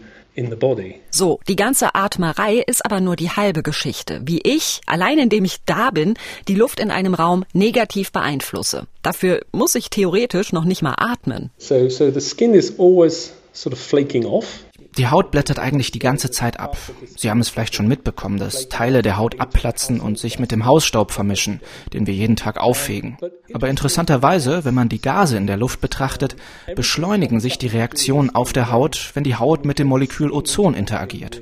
So, 1.11 1.39
die 1.47 1.55
ganze 1.55 1.95
Atmerei 1.95 2.63
ist 2.65 2.85
aber 2.85 2.99
nur 2.99 3.15
die 3.15 3.29
halbe 3.29 3.63
Geschichte. 3.63 4.21
Wie 4.25 4.41
ich, 4.41 4.81
allein 4.85 5.17
indem 5.17 5.45
ich 5.45 5.57
da 5.65 5.91
bin, 5.91 6.15
die 6.47 6.55
Luft 6.55 6.79
in 6.79 6.91
einem 6.91 7.13
Raum 7.13 7.45
negativ 7.53 8.11
beeinflusse. 8.11 8.87
Dafür 9.01 9.41
muss 9.51 9.75
ich 9.75 9.89
theoretisch 9.89 10.51
noch 10.51 10.65
nicht 10.65 10.81
mal 10.81 10.95
atmen. 10.97 11.51
So, 11.57 11.89
so 11.89 12.11
the 12.11 12.21
skin 12.21 12.53
is 12.53 12.79
always 12.79 13.33
sort 13.53 13.73
of 13.73 13.79
flaking 13.79 14.25
off. 14.25 14.63
Die 14.97 15.07
Haut 15.07 15.31
blättert 15.31 15.59
eigentlich 15.59 15.91
die 15.91 15.99
ganze 15.99 16.31
Zeit 16.31 16.59
ab. 16.59 16.77
Sie 17.17 17.29
haben 17.29 17.39
es 17.39 17.49
vielleicht 17.49 17.75
schon 17.75 17.87
mitbekommen, 17.87 18.37
dass 18.37 18.69
Teile 18.69 19.01
der 19.01 19.17
Haut 19.17 19.39
abplatzen 19.41 19.99
und 19.99 20.17
sich 20.17 20.39
mit 20.39 20.51
dem 20.51 20.65
Hausstaub 20.65 21.11
vermischen, 21.11 21.59
den 21.93 22.07
wir 22.07 22.13
jeden 22.13 22.37
Tag 22.37 22.57
auffegen. 22.57 23.17
Aber 23.53 23.67
interessanterweise, 23.67 24.63
wenn 24.63 24.73
man 24.73 24.89
die 24.89 25.01
Gase 25.01 25.37
in 25.37 25.47
der 25.47 25.57
Luft 25.57 25.81
betrachtet, 25.81 26.35
beschleunigen 26.75 27.39
sich 27.39 27.57
die 27.57 27.67
Reaktionen 27.67 28.33
auf 28.33 28.53
der 28.53 28.71
Haut, 28.71 29.11
wenn 29.13 29.23
die 29.23 29.35
Haut 29.35 29.65
mit 29.65 29.79
dem 29.79 29.87
Molekül 29.87 30.31
Ozon 30.31 30.73
interagiert. 30.73 31.41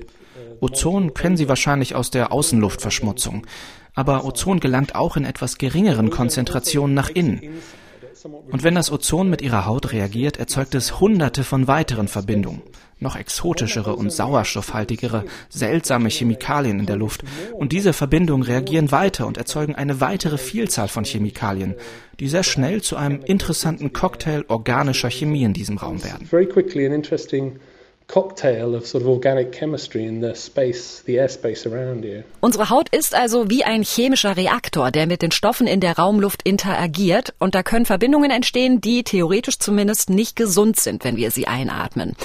Ozon 0.59 1.13
kennen 1.13 1.37
Sie 1.37 1.49
wahrscheinlich 1.49 1.93
aus 1.93 2.09
der 2.09 2.31
Außenluftverschmutzung. 2.31 3.45
Aber 3.95 4.25
Ozon 4.25 4.59
gelangt 4.59 4.95
auch 4.95 5.17
in 5.17 5.25
etwas 5.25 5.57
geringeren 5.57 6.09
Konzentrationen 6.09 6.95
nach 6.95 7.09
innen. 7.09 7.41
Und 8.23 8.63
wenn 8.63 8.75
das 8.75 8.91
Ozon 8.91 9.29
mit 9.29 9.41
ihrer 9.41 9.65
Haut 9.65 9.91
reagiert, 9.91 10.37
erzeugt 10.37 10.75
es 10.75 10.99
hunderte 10.99 11.43
von 11.43 11.67
weiteren 11.67 12.07
Verbindungen 12.07 12.61
noch 13.03 13.15
exotischere 13.15 13.95
und 13.95 14.11
sauerstoffhaltigere, 14.11 15.25
seltsame 15.49 16.09
Chemikalien 16.09 16.79
in 16.79 16.85
der 16.87 16.95
Luft. 16.95 17.23
Und 17.53 17.71
diese 17.71 17.93
Verbindungen 17.93 18.43
reagieren 18.43 18.91
weiter 18.91 19.27
und 19.27 19.37
erzeugen 19.37 19.75
eine 19.75 20.01
weitere 20.01 20.39
Vielzahl 20.39 20.87
von 20.87 21.03
Chemikalien, 21.03 21.75
die 22.19 22.27
sehr 22.27 22.43
schnell 22.43 22.81
zu 22.81 22.95
einem 22.95 23.21
interessanten 23.23 23.93
Cocktail 23.93 24.45
organischer 24.47 25.11
Chemie 25.11 25.43
in 25.43 25.53
diesem 25.53 25.77
Raum 25.77 26.03
werden. 26.03 26.27
Unsere 32.41 32.69
Haut 32.69 32.89
ist 32.89 33.15
also 33.15 33.49
wie 33.49 33.63
ein 33.63 33.81
chemischer 33.81 34.37
Reaktor, 34.37 34.91
der 34.91 35.07
mit 35.07 35.23
den 35.23 35.31
Stoffen 35.31 35.65
in 35.65 35.79
der 35.79 35.97
Raumluft 35.97 36.43
interagiert 36.43 37.33
und 37.39 37.55
da 37.55 37.63
können 37.63 37.85
Verbindungen 37.85 38.29
entstehen, 38.29 38.81
die 38.81 39.03
theoretisch 39.03 39.57
zumindest 39.57 40.11
nicht 40.11 40.35
gesund 40.35 40.79
sind, 40.79 41.03
wenn 41.03 41.17
wir 41.17 41.31
sie 41.31 41.47
einatmen. 41.47 42.15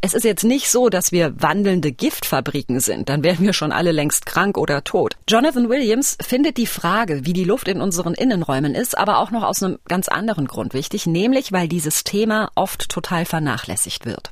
Es 0.00 0.14
ist 0.14 0.22
jetzt 0.22 0.44
nicht 0.44 0.70
so, 0.70 0.90
dass 0.90 1.10
wir 1.10 1.42
wandelnde 1.42 1.90
Giftfabriken 1.90 2.78
sind, 2.78 3.08
dann 3.08 3.24
wären 3.24 3.44
wir 3.44 3.52
schon 3.52 3.72
alle 3.72 3.90
längst 3.90 4.26
krank 4.26 4.56
oder 4.56 4.84
tot. 4.84 5.16
Jonathan 5.28 5.68
Williams 5.68 6.16
findet 6.24 6.56
die 6.56 6.66
Frage, 6.66 7.26
wie 7.26 7.32
die 7.32 7.42
Luft 7.42 7.66
in 7.66 7.80
unseren 7.80 8.14
Innenräumen 8.14 8.76
ist, 8.76 8.96
aber 8.96 9.18
auch 9.18 9.32
noch 9.32 9.42
aus 9.42 9.60
einem 9.60 9.80
ganz 9.88 10.06
anderen 10.06 10.46
Grund 10.46 10.72
wichtig, 10.72 11.06
nämlich 11.06 11.50
weil 11.50 11.66
dieses 11.66 12.04
Thema 12.04 12.52
oft 12.54 12.88
total 12.88 13.24
vernachlässigt 13.24 14.06
wird. 14.06 14.30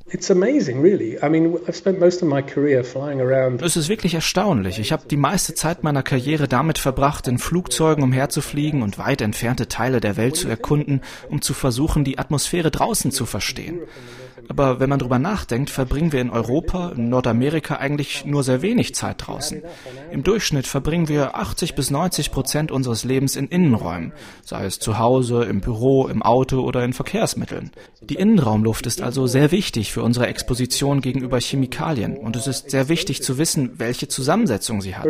Es 3.61 3.77
ist 3.77 3.89
wirklich 3.89 4.15
erstaunlich. 4.15 4.79
Ich 4.79 4.93
habe 4.93 5.03
die 5.11 5.17
meiste 5.17 5.55
Zeit 5.55 5.83
meiner 5.83 6.05
Karriere 6.05 6.47
damit 6.47 6.79
verbracht, 6.79 7.27
in 7.27 7.39
Flugzeugen 7.39 8.05
umherzufliegen 8.05 8.83
und 8.83 8.99
weit 8.99 9.21
entfernte 9.21 9.67
Teile 9.67 10.01
der 10.01 10.17
Welt 10.17 10.37
zu 10.37 10.49
erkunden, 10.49 11.01
um 11.29 11.43
zu 11.43 11.55
versuchen, 11.55 12.05
die 12.05 12.19
Atmosphäre 12.19 12.71
draußen 12.71 13.11
zu 13.11 13.27
verstehen. 13.27 13.81
Aber 14.49 14.81
wenn 14.81 14.89
man 14.89 14.99
drüber 14.99 15.19
nachdenkt, 15.19 15.71
verbringen 15.71 16.13
wir 16.13 16.21
in 16.21 16.31
Europa, 16.31 16.93
in 16.97 17.09
Nordamerika 17.09 17.77
eigentlich 17.77 18.25
nur 18.25 18.43
sehr 18.43 18.63
wenig 18.63 18.95
Zeit 18.95 19.27
draußen. 19.27 19.63
Im 20.11 20.23
Durchschnitt 20.23 20.67
verbringen 20.67 21.09
wir 21.09 21.37
80 21.37 21.75
bis 21.75 21.91
90 21.91 22.31
Prozent 22.31 22.71
unseres 22.71 23.05
Lebens 23.05 23.37
in 23.37 23.49
Innenräumen, 23.49 24.13
sei 24.45 24.67
es 24.67 24.79
zu 24.79 24.99
Hause, 24.99 25.45
im 25.45 25.61
Büro, 25.61 26.07
im 26.09 26.23
Auto 26.23 26.61
oder 26.61 26.85
in 26.85 26.93
Verkehrsmitteln. 26.93 27.71
Die 28.01 28.15
Innenraumluft 28.15 28.87
ist 28.87 29.03
also 29.03 29.27
sehr 29.27 29.51
wichtig 29.51 29.93
für 29.93 30.03
unsere 30.03 30.27
Exposition 30.27 31.01
gegenüber 31.01 31.41
Chemikalien 31.41 32.17
und 32.17 32.37
es 32.37 32.47
ist 32.47 32.71
sehr 32.71 32.89
wichtig 32.89 33.23
zu 33.23 33.39
wissen, 33.39 33.73
welche 33.79 34.09
Zusammensetzung 34.09 34.81
sie 34.81 34.95
hat 34.95 35.07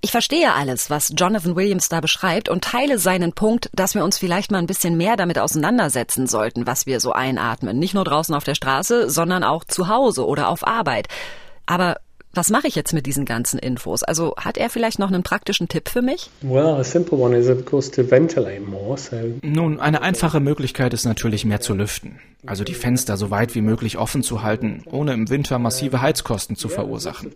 Ich 0.00 0.10
verstehe 0.10 0.54
alles, 0.54 0.88
was 0.88 1.12
Jonathan 1.14 1.56
Williams 1.56 1.88
da 1.88 2.00
beschreibt 2.00 2.48
und 2.48 2.64
teile 2.64 2.98
seinen 2.98 3.32
Punkt, 3.32 3.68
dass 3.74 3.94
wir 3.94 4.02
uns 4.02 4.18
vielleicht 4.18 4.50
mal 4.50 4.58
ein 4.58 4.66
bisschen 4.66 4.96
mehr 4.96 5.16
damit 5.16 5.38
auseinandersetzen 5.38 6.26
sollten, 6.26 6.66
was 6.66 6.86
wir 6.86 7.00
so 7.00 7.12
einatmen. 7.12 7.78
Nicht 7.78 7.94
nur 7.94 8.04
draußen 8.04 8.34
auf 8.34 8.44
der 8.44 8.54
Straße, 8.54 9.10
sondern 9.10 9.44
auch 9.44 9.64
zu 9.64 9.88
Hause 9.88 10.26
oder 10.26 10.48
auf 10.48 10.66
Arbeit. 10.66 11.08
Aber 11.66 11.98
was 12.34 12.50
mache 12.50 12.66
ich 12.66 12.74
jetzt 12.74 12.92
mit 12.92 13.06
diesen 13.06 13.24
ganzen 13.24 13.58
Infos? 13.58 14.02
Also 14.02 14.34
hat 14.36 14.56
er 14.56 14.70
vielleicht 14.70 14.98
noch 14.98 15.08
einen 15.08 15.22
praktischen 15.22 15.68
Tipp 15.68 15.88
für 15.88 16.02
mich? 16.02 16.30
Nun, 19.42 19.80
eine 19.80 20.02
einfache 20.02 20.40
Möglichkeit 20.40 20.94
ist 20.94 21.04
natürlich 21.04 21.44
mehr 21.44 21.60
zu 21.60 21.74
lüften. 21.74 22.18
Also 22.46 22.64
die 22.64 22.74
Fenster 22.74 23.16
so 23.16 23.30
weit 23.30 23.54
wie 23.54 23.60
möglich 23.60 23.98
offen 23.98 24.22
zu 24.22 24.42
halten, 24.42 24.82
ohne 24.90 25.12
im 25.12 25.30
Winter 25.30 25.58
massive 25.58 26.00
Heizkosten 26.00 26.56
zu 26.56 26.68
verursachen. 26.68 27.32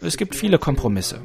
Es 0.00 0.16
gibt 0.16 0.34
viele 0.34 0.58
Kompromisse. 0.58 1.20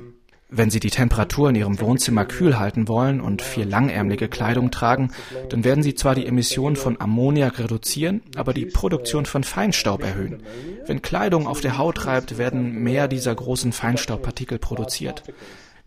Wenn 0.54 0.70
Sie 0.70 0.82
die 0.82 0.90
Temperatur 0.90 1.50
in 1.50 1.56
Ihrem 1.56 1.80
Wohnzimmer 1.80 2.26
kühl 2.26 2.60
halten 2.60 2.90
wollen 2.90 3.22
und 3.22 3.42
viel 3.42 3.66
langärmelige 3.66 4.28
Kleidung 4.28 4.70
tragen, 4.70 5.12
dann 5.48 5.64
werden 5.64 5.82
Sie 5.82 5.96
zwar 5.96 6.14
die 6.14 6.26
Emissionen 6.26 6.76
von 6.76 7.00
Ammoniak 7.00 7.58
reduzieren, 7.58 8.22
aber 8.36 8.54
die 8.54 8.66
Produktion 8.66 9.26
von 9.26 9.46
Feinstaub 9.46 10.04
erhöhen. 10.04 10.44
Wenn 10.86 11.02
Kleidung 11.02 11.48
auf 11.48 11.62
der 11.62 11.78
Haut 11.78 12.06
reibt, 12.06 12.38
werden 12.38 12.84
mehr 12.84 13.08
dieser 13.08 13.34
großen 13.34 13.72
Feinstaubpartikel 13.72 14.60
produziert. 14.60 15.24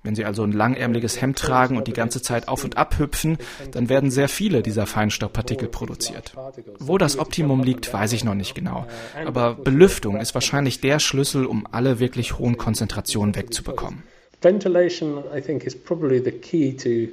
Wenn 0.02 0.14
Sie 0.14 0.24
also 0.24 0.44
ein 0.44 0.52
langärmeliges 0.52 1.20
Hemd 1.20 1.38
tragen 1.38 1.76
und 1.76 1.86
die 1.86 1.92
ganze 1.92 2.22
Zeit 2.22 2.48
auf 2.48 2.64
und 2.64 2.78
ab 2.78 2.98
hüpfen, 2.98 3.36
dann 3.72 3.90
werden 3.90 4.10
sehr 4.10 4.30
viele 4.30 4.62
dieser 4.62 4.86
Feinstaubpartikel 4.86 5.68
produziert. 5.68 6.34
Wo 6.78 6.96
das 6.96 7.18
Optimum 7.18 7.62
liegt, 7.62 7.92
weiß 7.92 8.14
ich 8.14 8.24
noch 8.24 8.34
nicht 8.34 8.54
genau. 8.54 8.86
Aber 9.26 9.56
Belüftung 9.56 10.18
ist 10.18 10.32
wahrscheinlich 10.32 10.80
der 10.80 11.00
Schlüssel, 11.00 11.44
um 11.44 11.66
alle 11.70 11.98
wirklich 12.00 12.38
hohen 12.38 12.56
Konzentrationen 12.56 13.34
wegzubekommen. 13.34 14.04
Ventilation, 14.44 15.24
I 15.34 15.40
think, 15.40 15.64
is 15.64 15.74
probably 15.74 16.22
the 16.22 16.32
key 16.32 16.76
to 16.76 17.08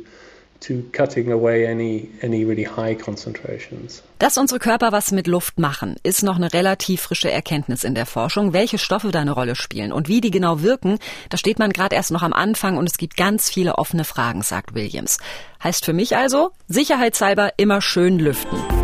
to 0.62 0.84
cutting 0.92 1.32
away 1.32 1.66
any 1.66 2.10
any 2.22 2.46
really 2.46 2.66
high 2.66 2.96
concentrations. 2.96 4.04
Dass 4.20 4.38
unsere 4.38 4.60
Körper 4.60 4.92
was 4.92 5.12
mit 5.12 5.26
Luft 5.26 5.60
machen, 5.60 5.96
ist 6.04 6.24
noch 6.24 6.36
eine 6.36 6.54
relativ 6.54 7.02
frische 7.02 7.32
Erkenntnis 7.32 7.84
in 7.84 7.96
der 7.96 8.06
Forschung. 8.06 8.54
Welche 8.54 8.78
Stoffe 8.78 9.12
da 9.12 9.22
eine 9.22 9.32
Rolle 9.32 9.56
spielen 9.56 9.92
und 9.92 10.08
wie 10.08 10.22
die 10.22 10.30
genau 10.30 10.62
wirken, 10.62 11.00
da 11.30 11.38
steht 11.38 11.58
man 11.58 11.72
gerade 11.72 11.96
erst 11.96 12.12
noch 12.12 12.22
am 12.22 12.34
Anfang 12.34 12.78
und 12.78 12.88
es 12.88 12.98
gibt 12.98 13.18
ganz 13.18 13.50
viele 13.50 13.80
offene 13.80 14.04
Fragen, 14.04 14.44
sagt 14.44 14.76
Williams. 14.76 15.18
Heißt 15.64 15.84
für 15.84 15.94
mich 15.94 16.16
also, 16.16 16.52
sicherheitshalber 16.68 17.54
immer 17.58 17.82
schön 17.82 18.20
lüften. 18.20 18.81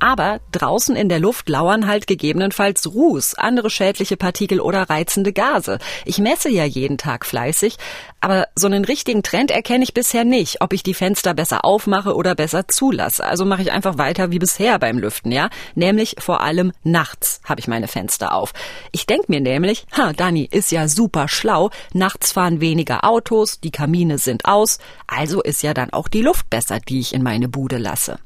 Aber 0.00 0.40
draußen 0.52 0.96
in 0.96 1.10
der 1.10 1.20
Luft 1.20 1.50
lauern 1.50 1.86
halt 1.86 2.06
gegebenenfalls 2.06 2.86
Ruß, 2.92 3.34
andere 3.34 3.68
schädliche 3.68 4.16
Partikel 4.16 4.58
oder 4.58 4.88
reizende 4.88 5.34
Gase. 5.34 5.78
Ich 6.06 6.18
messe 6.18 6.48
ja 6.48 6.64
jeden 6.64 6.96
Tag 6.96 7.26
fleißig, 7.26 7.76
aber 8.20 8.48
so 8.56 8.66
einen 8.66 8.86
richtigen 8.86 9.22
Trend 9.22 9.50
erkenne 9.50 9.84
ich 9.84 9.92
bisher 9.92 10.24
nicht, 10.24 10.62
ob 10.62 10.72
ich 10.72 10.82
die 10.82 10.94
Fenster 10.94 11.34
besser 11.34 11.66
aufmache 11.66 12.14
oder 12.14 12.34
besser 12.34 12.66
zulasse. 12.66 13.24
Also 13.24 13.44
mache 13.44 13.60
ich 13.60 13.72
einfach 13.72 13.98
weiter 13.98 14.30
wie 14.30 14.38
bisher 14.38 14.78
beim 14.78 14.98
Lüften, 14.98 15.32
ja? 15.32 15.50
Nämlich 15.74 16.16
vor 16.18 16.40
allem 16.40 16.72
nachts 16.82 17.42
habe 17.44 17.60
ich 17.60 17.68
meine 17.68 17.86
Fenster 17.86 18.34
auf. 18.34 18.54
Ich 18.92 19.04
denke 19.04 19.26
mir 19.28 19.40
nämlich, 19.40 19.84
ha, 19.92 20.14
Dani 20.14 20.48
ist 20.50 20.72
ja 20.72 20.88
super 20.88 21.28
schlau, 21.28 21.68
nachts 21.92 22.32
fahren 22.32 22.62
weniger 22.62 23.04
Autos, 23.04 23.60
die 23.60 23.70
Kamine 23.70 24.16
sind 24.16 24.46
aus, 24.46 24.78
also 25.06 25.42
ist 25.42 25.62
ja 25.62 25.74
dann 25.74 25.92
auch 25.92 26.08
die 26.08 26.22
Luft 26.22 26.48
besser, 26.48 26.80
die 26.80 27.00
ich 27.00 27.12
in 27.12 27.22
meine 27.22 27.48
Bude 27.48 27.76
lasse 27.76 28.18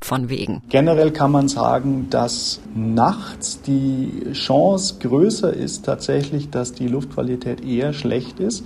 von 0.00 0.28
wegen. 0.28 0.62
Generell 0.68 1.10
kann 1.10 1.32
man 1.32 1.48
sagen, 1.48 2.08
dass 2.10 2.60
nachts 2.74 3.60
die 3.62 4.32
Chance 4.32 4.96
größer 5.00 5.52
ist 5.52 5.84
tatsächlich, 5.84 6.50
dass 6.50 6.72
die 6.72 6.86
Luftqualität 6.86 7.64
eher 7.64 7.92
schlecht 7.92 8.38
ist. 8.40 8.64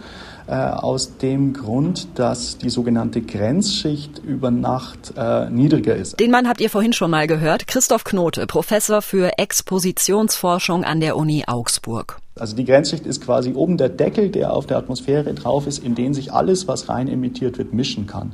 Äh, 0.50 0.54
aus 0.54 1.16
dem 1.18 1.52
Grund, 1.52 2.18
dass 2.18 2.58
die 2.58 2.70
sogenannte 2.70 3.22
Grenzschicht 3.22 4.18
über 4.18 4.50
Nacht 4.50 5.12
äh, 5.16 5.48
niedriger 5.48 5.94
ist. 5.94 6.18
Den 6.18 6.32
Mann 6.32 6.48
habt 6.48 6.60
ihr 6.60 6.68
vorhin 6.70 6.92
schon 6.92 7.12
mal 7.12 7.28
gehört. 7.28 7.68
Christoph 7.68 8.02
Knote, 8.02 8.48
Professor 8.48 9.00
für 9.00 9.38
Expositionsforschung 9.38 10.82
an 10.82 10.98
der 10.98 11.16
Uni 11.16 11.44
Augsburg. 11.46 12.18
Also 12.36 12.56
die 12.56 12.64
Grenzschicht 12.64 13.06
ist 13.06 13.24
quasi 13.24 13.52
oben 13.54 13.76
der 13.76 13.90
Deckel, 13.90 14.30
der 14.30 14.52
auf 14.52 14.66
der 14.66 14.78
Atmosphäre 14.78 15.34
drauf 15.34 15.68
ist, 15.68 15.84
in 15.84 15.94
den 15.94 16.14
sich 16.14 16.32
alles, 16.32 16.66
was 16.66 16.88
rein 16.88 17.06
emittiert 17.06 17.56
wird, 17.56 17.72
mischen 17.72 18.08
kann. 18.08 18.32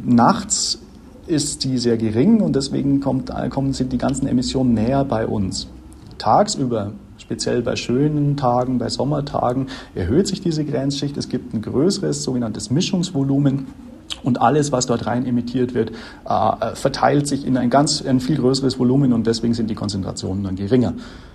Nachts 0.00 0.78
ist 1.28 1.64
die 1.64 1.78
sehr 1.78 1.96
gering 1.96 2.40
und 2.40 2.56
deswegen 2.56 3.00
kommt, 3.00 3.30
kommen 3.50 3.72
sind 3.72 3.92
die 3.92 3.98
ganzen 3.98 4.26
Emissionen 4.26 4.74
näher 4.74 5.04
bei 5.04 5.26
uns. 5.26 5.68
Tagsüber, 6.18 6.92
speziell 7.18 7.62
bei 7.62 7.76
schönen 7.76 8.36
Tagen, 8.36 8.78
bei 8.78 8.88
Sommertagen, 8.88 9.68
erhöht 9.94 10.26
sich 10.26 10.40
diese 10.40 10.64
Grenzschicht. 10.64 11.16
Es 11.16 11.28
gibt 11.28 11.54
ein 11.54 11.62
größeres 11.62 12.22
sogenanntes 12.22 12.70
Mischungsvolumen. 12.70 13.66
Und 14.22 14.40
alles, 14.40 14.72
was 14.72 14.86
dort 14.86 15.06
rein 15.06 15.26
emittiert 15.26 15.74
wird, 15.74 15.92
äh, 16.28 16.74
verteilt 16.74 17.28
sich 17.28 17.46
in 17.46 17.56
ein 17.56 17.70
ganz 17.70 18.04
ein 18.04 18.20
viel 18.20 18.36
größeres 18.36 18.78
Volumen 18.78 19.12
und 19.12 19.26
deswegen 19.26 19.54
sind 19.54 19.68
die 19.70 19.74
Konzentrationen 19.74 20.42
dann 20.42 20.56
geringer. 20.56 20.94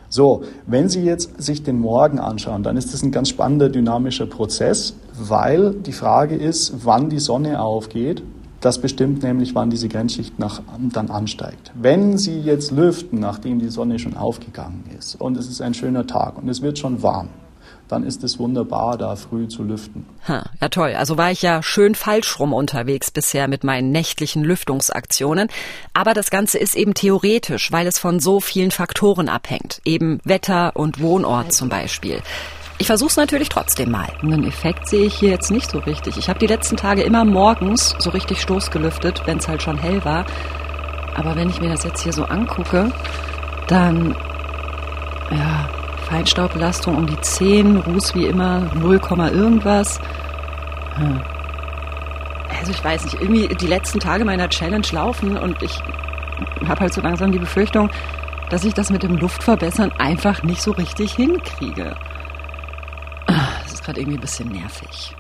So, 0.10 0.44
wenn 0.68 0.90
Sie 0.90 1.02
jetzt 1.04 1.42
sich 1.42 1.64
den 1.64 1.80
Morgen 1.80 2.20
anschauen, 2.20 2.62
dann 2.62 2.76
ist 2.76 2.94
das 2.94 3.04
ein 3.04 3.12
ganz 3.12 3.30
spannender 3.30 3.70
dynamischer 3.70 4.26
Prozess, 4.26 4.96
weil 5.18 5.74
die 5.74 5.92
Frage 5.92 6.36
ist, 6.36 6.86
wann 6.86 7.10
die 7.10 7.20
Sonne 7.20 7.62
aufgeht 7.62 8.24
das 8.64 8.80
bestimmt 8.80 9.24
nämlich, 9.24 9.56
wann 9.56 9.70
diese 9.70 9.90
Grenzschicht 9.90 10.40
nach, 10.40 10.62
dann 10.92 11.10
ansteigt. 11.10 11.72
Wenn 11.76 12.18
Sie 12.18 12.40
jetzt 12.40 12.72
lüften, 12.72 13.20
nachdem 13.20 13.60
die 13.60 13.70
Sonne 13.70 14.00
schon 14.00 14.16
aufgegangen 14.16 14.86
ist 14.98 15.16
und 15.16 15.38
es 15.38 15.48
ist 15.48 15.62
ein 15.62 15.74
schöner 15.74 16.08
Tag 16.08 16.38
und 16.38 16.48
es 16.48 16.62
wird 16.62 16.80
schon 16.80 17.04
warm, 17.04 17.30
dann 17.90 18.06
ist 18.06 18.24
es 18.24 18.40
wunderbar, 18.40 18.98
da 18.98 19.16
früh 19.16 19.48
zu 19.48 19.64
lüften. 19.64 20.06
Ha, 20.28 20.50
ja 20.62 20.70
toll. 20.70 20.94
Also 20.98 21.18
war 21.18 21.32
ich 21.32 21.42
ja 21.42 21.62
schön 21.62 21.94
falsch 21.94 22.40
rum 22.40 22.54
unterwegs 22.54 23.12
bisher 23.12 23.48
mit 23.48 23.64
meinen 23.64 23.92
nächtlichen 23.92 24.44
Lüftungsaktionen. 24.44 25.50
Aber 25.94 26.14
das 26.14 26.32
Ganze 26.32 26.58
ist 26.58 26.76
eben 26.76 26.94
theoretisch, 26.94 27.72
weil 27.72 27.86
es 27.86 28.00
von 28.00 28.20
so 28.20 28.40
vielen 28.40 28.72
Faktoren 28.72 29.28
abhängt. 29.28 29.82
Eben 29.86 30.20
Wetter 30.24 30.76
und 30.76 31.02
Wohnort 31.02 31.52
zum 31.52 31.70
Beispiel. 31.70 32.22
Ich 32.80 32.88
versuche 32.88 33.10
es 33.10 33.18
natürlich 33.18 33.50
trotzdem 33.50 33.92
mal. 33.92 34.08
Einen 34.22 34.46
Effekt 34.46 34.88
sehe 34.88 35.06
ich 35.06 35.14
hier 35.14 35.30
jetzt 35.30 35.52
nicht 35.52 35.70
so 35.70 35.80
richtig. 35.80 36.18
Ich 36.18 36.28
habe 36.30 36.40
die 36.40 36.48
letzten 36.48 36.76
Tage 36.76 37.04
immer 37.04 37.24
morgens 37.24 37.96
so 38.00 38.10
richtig 38.10 38.42
stoßgelüftet, 38.42 39.22
wenn 39.26 39.38
es 39.38 39.48
halt 39.48 39.62
schon 39.62 39.78
hell 39.78 40.04
war. 40.04 40.26
Aber 41.16 41.36
wenn 41.36 41.50
ich 41.50 41.62
mir 41.62 41.70
das 41.70 41.84
jetzt 41.84 42.02
hier 42.02 42.14
so 42.14 42.26
angucke, 42.26 42.92
dann 43.68 44.16
ja, 45.32 45.70
Feinstaubbelastung 46.10 46.98
um 46.98 47.08
die 47.08 47.20
10, 47.20 47.78
Ruß 47.78 48.16
wie 48.16 48.26
immer 48.26 48.62
0, 48.76 49.00
irgendwas. 49.32 50.00
Hm. 50.96 51.22
Also 52.60 52.72
ich 52.72 52.84
weiß 52.84 53.04
nicht, 53.06 53.22
irgendwie 53.22 53.48
die 53.48 53.68
letzten 53.68 54.00
Tage 54.00 54.26
meiner 54.26 54.50
Challenge 54.50 54.88
laufen 54.92 55.38
und 55.38 55.62
ich 55.62 55.80
habe 56.68 56.82
halt 56.82 56.94
so 56.94 57.02
langsam 57.02 57.32
die 57.32 57.40
Befürchtung, 57.40 57.90
dass 58.50 58.64
ich 58.64 58.74
das 58.74 58.90
mit 58.90 59.04
dem 59.04 59.18
Luftverbessern 59.18 59.92
einfach 59.98 60.44
nicht 60.44 60.62
so 60.62 60.72
richtig 60.72 61.14
hinkriege 61.14 61.96
gerade 63.84 64.00
irgendwie 64.00 64.18
ein 64.18 64.22
bisschen 64.22 64.50
nervig. 64.50 65.16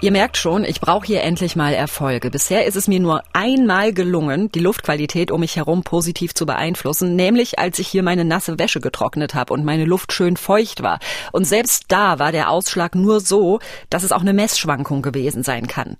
Ihr 0.00 0.12
merkt 0.12 0.36
schon, 0.36 0.62
ich 0.62 0.80
brauche 0.80 1.04
hier 1.04 1.24
endlich 1.24 1.56
mal 1.56 1.74
Erfolge. 1.74 2.30
Bisher 2.30 2.66
ist 2.66 2.76
es 2.76 2.86
mir 2.86 3.00
nur 3.00 3.24
einmal 3.32 3.92
gelungen, 3.92 4.48
die 4.52 4.60
Luftqualität 4.60 5.32
um 5.32 5.40
mich 5.40 5.56
herum 5.56 5.82
positiv 5.82 6.34
zu 6.34 6.46
beeinflussen, 6.46 7.16
nämlich 7.16 7.58
als 7.58 7.80
ich 7.80 7.88
hier 7.88 8.04
meine 8.04 8.24
nasse 8.24 8.60
Wäsche 8.60 8.80
getrocknet 8.80 9.34
habe 9.34 9.52
und 9.52 9.64
meine 9.64 9.86
Luft 9.86 10.12
schön 10.12 10.36
feucht 10.36 10.84
war. 10.84 11.00
Und 11.32 11.46
selbst 11.46 11.86
da 11.88 12.20
war 12.20 12.30
der 12.30 12.48
Ausschlag 12.48 12.94
nur 12.94 13.18
so, 13.18 13.58
dass 13.90 14.04
es 14.04 14.12
auch 14.12 14.20
eine 14.20 14.34
Messschwankung 14.34 15.02
gewesen 15.02 15.42
sein 15.42 15.66
kann. 15.66 15.96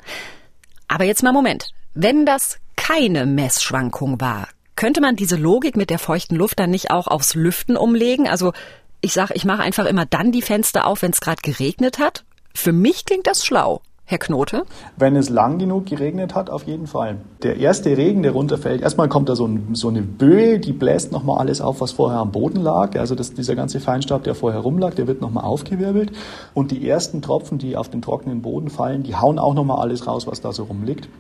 Aber 0.87 1.03
jetzt 1.03 1.25
mal 1.25 1.33
Moment. 1.33 1.73
Wenn 1.95 2.25
das 2.25 2.59
keine 2.77 3.27
Messschwankung 3.27 4.21
war, 4.21 4.47
könnte 4.77 5.01
man 5.01 5.17
diese 5.17 5.35
Logik 5.35 5.77
mit 5.77 5.91
der 5.91 5.99
feuchten 5.99 6.37
Luft 6.37 6.61
dann 6.61 6.71
nicht 6.71 6.93
auch 6.93 7.09
aufs 7.09 7.35
Lüften 7.35 7.77
umlegen? 7.77 8.29
Also 8.29 8.53
ich 9.01 9.13
sage, 9.13 9.35
ich 9.35 9.45
mache 9.45 9.63
einfach 9.63 9.87
immer 9.87 10.07
dann 10.07 10.33
die 10.33 10.43
Fenster 10.43 10.87
auf, 10.87 11.03
wenn 11.03 11.13
es 11.13 11.21
gerade 11.21 11.43
geregnet 11.43 11.99
hat. 11.99 12.25
Für 12.55 12.73
mich 12.73 13.05
klingt 13.05 13.27
das 13.27 13.45
schlau. 13.45 13.81
Herr 14.11 14.19
Knote? 14.19 14.63
Wenn 14.97 15.17
es 15.17 15.29
lang 15.29 15.59
genug 15.59 15.85
geregnet 15.85 16.35
hat, 16.35 16.49
auf 16.49 16.63
jeden 16.63 16.87
Fall. 16.87 17.19
Der 17.43 17.59
erste 17.59 17.95
Regen, 17.95 18.23
der 18.23 18.33
runterfällt, 18.33 18.81
erstmal 18.81 19.11
kommt 19.11 19.29
da 19.29 19.37
so, 19.37 19.47
ein, 19.47 19.75
so 19.75 19.89
eine 19.89 20.01
Böe, 20.01 20.59
die 20.59 20.73
bläst 20.73 21.13
nochmal 21.13 21.37
alles 21.41 21.61
auf, 21.61 21.83
was 21.83 21.93
vorher 21.93 22.19
am 22.21 22.33
Boden 22.33 22.63
lag. 22.63 22.99
Also 22.99 23.15
das, 23.15 23.35
dieser 23.35 23.55
ganze 23.55 23.81
Feinstaub, 23.81 24.25
der 24.25 24.35
vorher 24.35 24.61
rumlag, 24.61 24.95
der 24.95 25.07
wird 25.07 25.21
nochmal 25.21 25.45
aufgewirbelt. 25.45 26.13
Und 26.55 26.71
die 26.71 26.89
ersten 26.89 27.21
Tropfen, 27.21 27.59
die 27.59 27.77
auf 27.77 27.91
den 27.91 28.01
trockenen 28.01 28.41
Boden 28.41 28.71
fallen, 28.71 29.03
die 29.03 29.15
hauen 29.15 29.39
auch 29.39 29.53
nochmal 29.53 29.81
alles 29.81 30.07
raus, 30.07 30.27
was 30.27 30.41
da 30.41 30.53
so 30.53 30.65
rumliegt. 30.65 31.11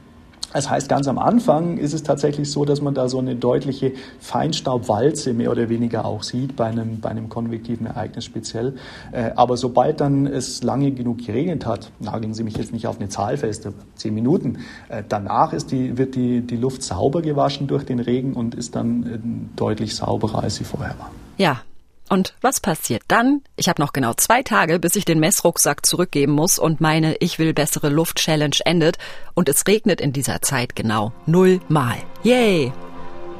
Das 0.53 0.71
heißt, 0.71 0.89
ganz 0.89 1.07
am 1.09 1.19
Anfang 1.19 1.77
ist 1.77 1.93
es 1.93 2.03
tatsächlich 2.03 2.51
so, 2.51 2.65
dass 2.65 2.81
man 2.81 2.95
da 2.95 3.09
so 3.09 3.19
eine 3.19 3.37
deutliche 3.37 3.93
Feinstaubwalze 4.21 5.35
mehr 5.35 5.51
oder 5.51 5.69
weniger 5.69 6.07
auch 6.07 6.23
sieht, 6.23 6.57
bei 6.57 6.67
einem, 6.67 7.01
bei 7.01 7.11
einem 7.11 7.29
konvektiven 7.29 7.87
Ereignis 7.87 8.25
speziell. 8.25 8.75
Äh, 9.13 9.33
aber 9.37 9.57
sobald 9.57 10.01
dann 10.01 10.27
es 10.27 10.63
lange 10.63 10.91
genug 10.93 11.19
geregnet 11.27 11.67
hat, 11.67 11.91
nageln 12.01 12.33
Sie 12.33 12.45
mich 12.45 12.57
jetzt 12.57 12.73
nicht 12.73 12.87
auf 12.87 12.99
eine 12.99 13.09
Zahl 13.11 13.37
fest, 13.37 13.69
zehn 13.95 14.15
Minuten, 14.15 14.59
äh, 14.89 15.03
danach 15.07 15.53
ist 15.53 15.71
die, 15.71 15.99
wird 15.99 16.15
die, 16.15 16.41
die 16.41 16.57
Luft 16.57 16.83
sauber 16.83 17.21
gewaschen 17.21 17.67
durch 17.67 17.85
den 17.85 18.01
Regen 18.01 18.33
und 18.33 18.55
ist 18.55 18.75
dann 18.75 19.03
äh, 19.03 19.19
deutlich 19.57 19.95
sauberer, 19.95 20.43
als 20.43 20.57
sie 20.57 20.65
vorher 20.65 20.99
war. 20.99 21.11
Ja, 21.37 21.61
und 22.09 22.35
was 22.41 22.61
passiert 22.61 23.03
dann? 23.09 23.43
Ich 23.57 23.69
habe 23.69 23.81
noch 23.83 23.93
genau 23.93 24.15
zwei 24.15 24.43
Tage, 24.43 24.79
bis 24.79 24.97
ich 24.97 25.05
den 25.05 25.21
Messrucksack 25.21 25.85
zurückgeben 25.85 26.33
muss 26.33 26.59
und 26.59 26.81
meine 26.81 27.17
Ich 27.17 27.39
will 27.39 27.55
bessere 27.55 27.89
Luft 27.89 28.17
Challenge 28.19 28.57
endet. 28.65 28.99
Und 29.35 29.49
es 29.49 29.67
regnet 29.67 30.01
in 30.01 30.13
dieser 30.13 30.43
Zeit 30.43 30.75
genau 30.75 31.13
null 31.27 31.61
Mal. 31.69 31.97
Yay! 32.23 32.73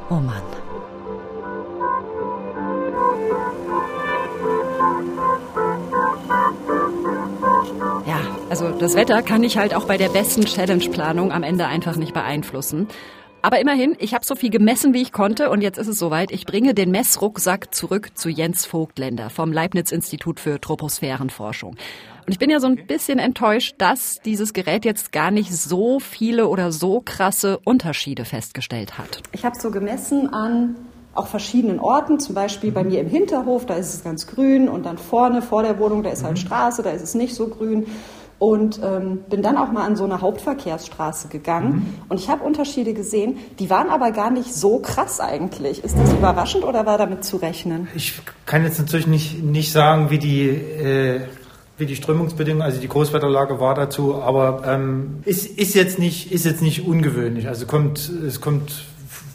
Oh 0.09 0.15
Mann. 0.15 0.41
Ja, 8.05 8.19
also 8.49 8.69
das 8.71 8.95
Wetter 8.95 9.21
kann 9.21 9.43
ich 9.43 9.57
halt 9.57 9.73
auch 9.75 9.85
bei 9.85 9.97
der 9.97 10.09
besten 10.09 10.45
Challenge-Planung 10.45 11.31
am 11.31 11.43
Ende 11.43 11.67
einfach 11.67 11.95
nicht 11.95 12.13
beeinflussen. 12.13 12.87
Aber 13.41 13.59
immerhin, 13.59 13.95
ich 13.99 14.13
habe 14.13 14.25
so 14.25 14.35
viel 14.35 14.49
gemessen, 14.49 14.93
wie 14.93 15.01
ich 15.01 15.13
konnte 15.13 15.49
und 15.49 15.61
jetzt 15.61 15.77
ist 15.77 15.87
es 15.87 15.97
soweit. 15.97 16.31
Ich 16.31 16.45
bringe 16.45 16.73
den 16.73 16.91
Messrucksack 16.91 17.73
zurück 17.73 18.11
zu 18.15 18.29
Jens 18.29 18.65
Vogtländer 18.65 19.29
vom 19.29 19.53
Leibniz-Institut 19.53 20.39
für 20.39 20.59
Troposphärenforschung. 20.59 21.71
Und 22.25 22.33
ich 22.33 22.37
bin 22.37 22.49
ja 22.49 22.59
so 22.59 22.67
ein 22.67 22.85
bisschen 22.85 23.17
enttäuscht, 23.17 23.75
dass 23.77 24.19
dieses 24.25 24.53
Gerät 24.53 24.83
jetzt 24.83 25.13
gar 25.13 25.31
nicht 25.31 25.53
so 25.53 25.99
viele 25.99 26.47
oder 26.47 26.71
so 26.71 27.01
krasse 27.03 27.59
Unterschiede 27.63 28.25
festgestellt 28.25 28.97
hat. 28.97 29.23
Ich 29.31 29.45
habe 29.45 29.57
so 29.57 29.71
gemessen 29.71 30.33
an 30.33 30.75
auch 31.15 31.27
verschiedenen 31.27 31.79
Orten, 31.79 32.19
zum 32.19 32.35
Beispiel 32.35 32.71
bei 32.71 32.83
mir 32.83 33.01
im 33.01 33.07
Hinterhof, 33.07 33.65
da 33.65 33.73
ist 33.75 33.93
es 33.93 34.03
ganz 34.03 34.27
grün 34.27 34.69
und 34.69 34.85
dann 34.85 34.97
vorne 34.97 35.41
vor 35.41 35.63
der 35.63 35.79
Wohnung, 35.79 36.03
da 36.03 36.11
ist 36.11 36.23
halt 36.23 36.35
mhm. 36.35 36.41
Straße, 36.41 36.83
da 36.83 36.91
ist 36.91 37.01
es 37.01 37.15
nicht 37.15 37.35
so 37.35 37.47
grün 37.47 37.87
und 38.39 38.79
ähm, 38.81 39.19
bin 39.29 39.41
dann 39.41 39.57
auch 39.57 39.71
mal 39.71 39.85
an 39.85 39.97
so 39.97 40.05
eine 40.05 40.21
Hauptverkehrsstraße 40.21 41.27
gegangen 41.27 41.73
mhm. 41.73 41.85
und 42.07 42.19
ich 42.19 42.29
habe 42.29 42.43
Unterschiede 42.43 42.93
gesehen, 42.93 43.37
die 43.59 43.69
waren 43.69 43.89
aber 43.89 44.11
gar 44.11 44.31
nicht 44.31 44.55
so 44.55 44.79
krass 44.79 45.19
eigentlich. 45.19 45.83
Ist 45.83 45.97
das 45.97 46.13
überraschend 46.13 46.63
oder 46.63 46.85
war 46.85 46.97
damit 46.97 47.25
zu 47.25 47.37
rechnen? 47.37 47.89
Ich 47.95 48.13
kann 48.45 48.63
jetzt 48.63 48.79
natürlich 48.79 49.07
nicht, 49.07 49.43
nicht 49.43 49.73
sagen, 49.73 50.09
wie 50.09 50.19
die, 50.19 50.47
äh, 50.47 51.21
wie 51.77 51.85
die 51.85 51.97
Strömungsbedingungen, 51.97 52.65
also 52.65 52.79
die 52.79 52.87
Großwetterlage 52.87 53.59
war 53.59 53.75
dazu, 53.75 54.15
aber 54.21 54.63
ähm, 54.65 55.19
ist, 55.25 55.45
ist, 55.45 55.75
jetzt 55.75 55.99
nicht, 55.99 56.31
ist 56.31 56.45
jetzt 56.45 56.61
nicht 56.61 56.87
ungewöhnlich. 56.87 57.49
Also 57.49 57.65
kommt, 57.65 58.09
es 58.09 58.39
kommt 58.39 58.85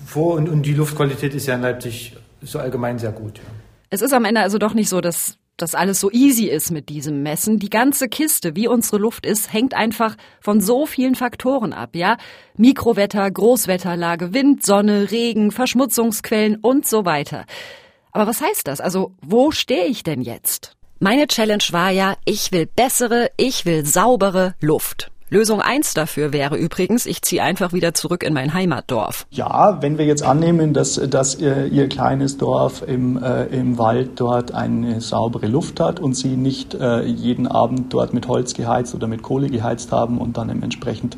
vor 0.07 0.35
und, 0.35 0.49
und 0.49 0.63
die 0.63 0.75
Luftqualität 0.75 1.35
ist 1.35 1.47
ja 1.47 1.55
in 1.55 1.63
Leipzig 1.63 2.17
so 2.41 2.59
allgemein 2.59 2.99
sehr 2.99 3.13
gut. 3.13 3.39
Ja. 3.39 3.45
Es 3.91 4.01
ist 4.01 4.15
am 4.15 4.25
Ende 4.25 4.41
also 4.41 4.59
doch 4.59 4.75
nicht 4.75 4.89
so, 4.89 5.01
dass 5.01 5.37
dass 5.57 5.75
alles 5.75 6.01
so 6.01 6.11
easy 6.11 6.47
ist 6.47 6.71
mit 6.71 6.89
diesem 6.89 7.23
Messen. 7.23 7.59
Die 7.59 7.71
ganze 7.71 8.09
Kiste, 8.09 8.57
wie 8.57 8.69
unsere 8.69 8.99
Luft 8.99 9.25
ist, 9.27 9.53
hängt 9.53 9.75
einfach 9.75 10.17
von 10.41 10.61
so 10.61 10.87
vielen 10.87 11.15
Faktoren 11.15 11.73
ab, 11.73 11.95
ja? 11.95 12.17
Mikrowetter, 12.57 13.31
Großwetterlage, 13.31 14.35
Wind, 14.35 14.65
Sonne, 14.65 15.11
Regen, 15.11 15.51
Verschmutzungsquellen 15.51 16.57
und 16.57 16.87
so 16.87 17.05
weiter. 17.05 17.45
Aber 18.13 18.27
was 18.27 18.41
heißt 18.41 18.67
das? 18.69 18.81
Also, 18.81 19.13
wo 19.23 19.51
stehe 19.51 19.87
ich 19.87 20.03
denn 20.03 20.23
jetzt? 20.23 20.77
Meine 21.01 21.27
Challenge 21.27 21.65
war 21.73 21.91
ja, 21.91 22.17
ich 22.25 22.53
will 22.53 22.67
bessere, 22.67 23.31
ich 23.37 23.67
will 23.67 23.85
saubere 23.85 24.55
Luft. 24.61 25.11
Lösung 25.31 25.61
eins 25.61 25.95
dafür 25.95 26.33
wäre 26.33 26.57
übrigens, 26.57 27.07
ich 27.07 27.23
ziehe 27.23 27.43
einfach 27.43 27.73
wieder 27.73 27.95
zurück 27.95 28.23
in 28.23 28.35
mein 28.35 28.53
Heimatdorf. 28.53 29.27
Ja, 29.31 29.79
wenn 29.81 29.97
wir 29.97 30.05
jetzt 30.05 30.23
annehmen, 30.23 30.75
dass, 30.75 30.95
dass 30.95 31.37
ihr, 31.37 31.67
ihr 31.67 31.89
kleines 31.89 32.37
Dorf 32.37 32.83
im, 32.87 33.23
äh, 33.23 33.45
im 33.47 33.79
Wald 33.79 34.21
dort 34.21 34.53
eine 34.53 35.01
saubere 35.01 35.47
Luft 35.47 35.81
hat 35.81 35.99
und 35.99 36.15
Sie 36.15 36.37
nicht 36.37 36.75
äh, 36.75 37.03
jeden 37.05 37.47
Abend 37.47 37.93
dort 37.93 38.13
mit 38.13 38.29
Holz 38.29 38.55
geheizt 38.55 38.95
oder 38.95 39.07
mit 39.07 39.23
Kohle 39.23 39.49
geheizt 39.49 39.93
haben 39.93 40.19
und 40.19 40.37
dann 40.37 40.51
entsprechend 40.51 41.17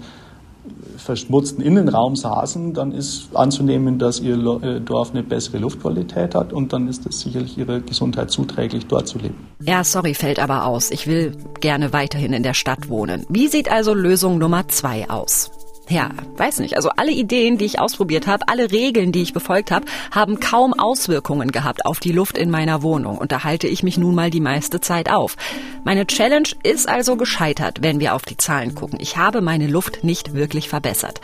verschmutzten 0.97 1.63
Innenraum 1.63 2.17
saßen, 2.17 2.75
dann 2.75 2.93
ist 2.93 3.35
anzunehmen, 3.35 3.99
dass 3.99 4.21
ihr 4.21 4.37
äh, 4.63 4.81
Dorf 4.81 5.11
eine 5.11 5.23
bessere 5.23 5.59
Luftqualität 5.59 6.35
hat 6.35 6.53
und 6.53 6.73
dann 6.73 6.89
ist 6.89 7.07
es 7.07 7.21
sicherlich 7.21 7.59
ihrer 7.59 7.81
Gesundheit 7.81 8.31
zuträglich, 8.31 8.87
dort 8.87 9.09
zu 9.09 9.19
leben. 9.19 9.47
Ja, 9.61 9.85
sorry, 9.85 10.15
fällt 10.15 10.39
aber 10.39 10.67
aus. 10.67 10.91
Ich 10.91 11.07
will 11.07 11.33
gerne 11.61 11.93
weiterhin 11.93 12.33
in 12.33 12.43
der 12.43 12.55
Stadt 12.55 12.89
wohnen. 12.89 13.25
Wie 13.29 13.49
sieht 13.49 13.71
also 13.71 13.95
Lösung 13.95 14.39
Nummer 14.39 14.69
zwei 14.69 15.09
aus? 15.09 15.51
Ja, 15.89 16.11
weiß 16.37 16.59
nicht. 16.59 16.77
Also 16.77 16.91
alle 16.97 17.13
Ideen, 17.13 17.59
die 17.59 17.65
ich 17.65 17.79
ausprobiert 17.79 18.27
habe, 18.27 18.49
alle 18.49 18.73
Regeln, 18.73 19.13
die 19.13 19.23
ich 19.23 19.33
befolgt 19.33 19.71
habe, 19.71 19.87
haben 20.11 20.41
kaum 20.41 20.75
Auswirkungen 20.75 21.53
gehabt 21.53 21.87
auf 21.87 22.01
die 22.01 22.11
Luft 22.11 22.37
in 22.37 22.51
meiner 22.51 22.83
Wohnung. 22.83 23.19
Und 23.19 23.31
da 23.31 23.45
halte 23.45 23.69
ich 23.69 23.85
mich 23.85 23.97
nun 23.97 24.15
mal 24.15 24.31
die 24.31 24.41
meiste 24.41 24.81
Zeit 24.81 25.09
auf. 25.11 25.37
Meine 25.85 26.07
Challenge 26.07 26.49
ist 26.65 26.89
also 26.89 27.17
gescheitert, 27.17 27.83
wenn 27.83 28.01
wir 28.01 28.15
auf 28.15 28.23
die 28.23 28.37
Zahlen 28.37 28.75
gucken. 28.75 28.99
Ich 29.01 29.17
habe 29.17 29.41
meine 29.41 29.69
Luft 29.69 30.03
nicht 30.03 30.35
wirklich 30.35 30.69
verbessert. 30.69 31.21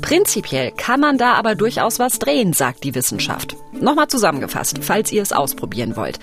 Prinzipiell 0.00 0.72
kann 0.72 1.00
man 1.00 1.18
da 1.18 1.34
aber 1.34 1.54
durchaus 1.54 1.98
was 1.98 2.18
drehen, 2.18 2.52
sagt 2.52 2.84
die 2.84 2.94
Wissenschaft. 2.94 3.56
Nochmal 3.72 4.08
zusammengefasst, 4.08 4.78
falls 4.82 5.12
ihr 5.12 5.22
es 5.22 5.32
ausprobieren 5.32 5.96
wollt. 5.96 6.18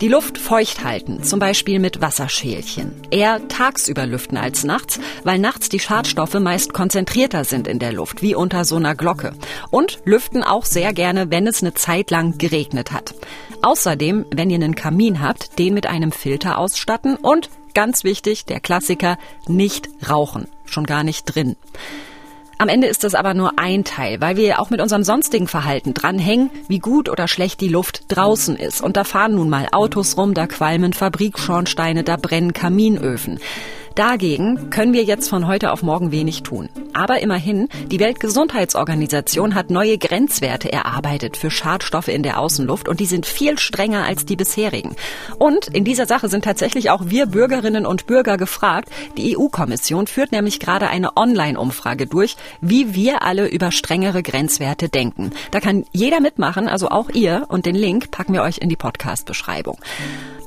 Die 0.00 0.08
Luft 0.08 0.38
feucht 0.38 0.84
halten, 0.84 1.22
zum 1.22 1.38
Beispiel 1.38 1.78
mit 1.78 2.00
Wasserschälchen. 2.00 2.92
Eher 3.10 3.46
tagsüber 3.48 4.06
lüften 4.06 4.36
als 4.36 4.64
nachts, 4.64 4.98
weil 5.22 5.38
nachts 5.38 5.68
die 5.68 5.78
Schadstoffe 5.78 6.34
meist 6.34 6.72
konzentrierter 6.72 7.44
sind 7.44 7.68
in 7.68 7.78
der 7.78 7.92
Luft, 7.92 8.22
wie 8.22 8.34
unter 8.34 8.64
so 8.64 8.76
einer 8.76 8.94
Glocke. 8.94 9.32
Und 9.70 10.00
lüften 10.04 10.42
auch 10.42 10.64
sehr 10.64 10.92
gerne, 10.92 11.30
wenn 11.30 11.46
es 11.46 11.62
eine 11.62 11.74
Zeit 11.74 12.10
lang 12.10 12.38
geregnet 12.38 12.92
hat. 12.92 13.14
Außerdem, 13.62 14.26
wenn 14.34 14.50
ihr 14.50 14.56
einen 14.56 14.74
Kamin 14.74 15.20
habt, 15.20 15.58
den 15.58 15.74
mit 15.74 15.86
einem 15.86 16.12
Filter 16.12 16.58
ausstatten 16.58 17.16
und, 17.16 17.48
ganz 17.74 18.04
wichtig, 18.04 18.44
der 18.44 18.60
Klassiker, 18.60 19.16
nicht 19.46 19.88
rauchen. 20.08 20.48
Schon 20.64 20.84
gar 20.84 21.04
nicht 21.04 21.24
drin. 21.24 21.56
Am 22.58 22.68
Ende 22.68 22.86
ist 22.86 23.04
das 23.04 23.14
aber 23.14 23.34
nur 23.34 23.52
ein 23.56 23.84
Teil, 23.84 24.20
weil 24.20 24.36
wir 24.36 24.60
auch 24.60 24.70
mit 24.70 24.80
unserem 24.80 25.02
sonstigen 25.02 25.48
Verhalten 25.48 25.94
dranhängen, 25.94 26.50
wie 26.68 26.78
gut 26.78 27.08
oder 27.08 27.28
schlecht 27.28 27.60
die 27.60 27.68
Luft 27.68 28.04
draußen 28.08 28.56
ist. 28.56 28.80
Und 28.80 28.96
da 28.96 29.04
fahren 29.04 29.34
nun 29.34 29.50
mal 29.50 29.68
Autos 29.72 30.16
rum, 30.16 30.34
da 30.34 30.46
qualmen 30.46 30.92
Fabrikschornsteine, 30.92 32.04
da 32.04 32.16
brennen 32.16 32.52
Kaminöfen. 32.52 33.40
Dagegen 33.94 34.70
können 34.70 34.92
wir 34.92 35.04
jetzt 35.04 35.28
von 35.28 35.46
heute 35.46 35.70
auf 35.70 35.84
morgen 35.84 36.10
wenig 36.10 36.42
tun. 36.42 36.68
Aber 36.94 37.20
immerhin, 37.20 37.68
die 37.92 38.00
Weltgesundheitsorganisation 38.00 39.54
hat 39.54 39.70
neue 39.70 39.98
Grenzwerte 39.98 40.72
erarbeitet 40.72 41.36
für 41.36 41.50
Schadstoffe 41.50 42.08
in 42.08 42.24
der 42.24 42.40
Außenluft 42.40 42.88
und 42.88 42.98
die 42.98 43.06
sind 43.06 43.24
viel 43.24 43.56
strenger 43.56 44.04
als 44.04 44.26
die 44.26 44.34
bisherigen. 44.34 44.96
Und 45.38 45.68
in 45.68 45.84
dieser 45.84 46.06
Sache 46.06 46.28
sind 46.28 46.44
tatsächlich 46.44 46.90
auch 46.90 47.02
wir 47.06 47.26
Bürgerinnen 47.26 47.86
und 47.86 48.06
Bürger 48.06 48.36
gefragt. 48.36 48.88
Die 49.16 49.36
EU-Kommission 49.36 50.08
führt 50.08 50.32
nämlich 50.32 50.58
gerade 50.58 50.88
eine 50.88 51.16
Online-Umfrage 51.16 52.06
durch, 52.06 52.36
wie 52.60 52.94
wir 52.94 53.22
alle 53.22 53.46
über 53.46 53.70
strengere 53.70 54.24
Grenzwerte 54.24 54.88
denken. 54.88 55.30
Da 55.52 55.60
kann 55.60 55.84
jeder 55.92 56.18
mitmachen, 56.18 56.68
also 56.68 56.88
auch 56.88 57.10
ihr, 57.10 57.46
und 57.48 57.64
den 57.64 57.76
Link 57.76 58.10
packen 58.10 58.32
wir 58.32 58.42
euch 58.42 58.58
in 58.58 58.68
die 58.68 58.76
Podcast-Beschreibung. 58.76 59.78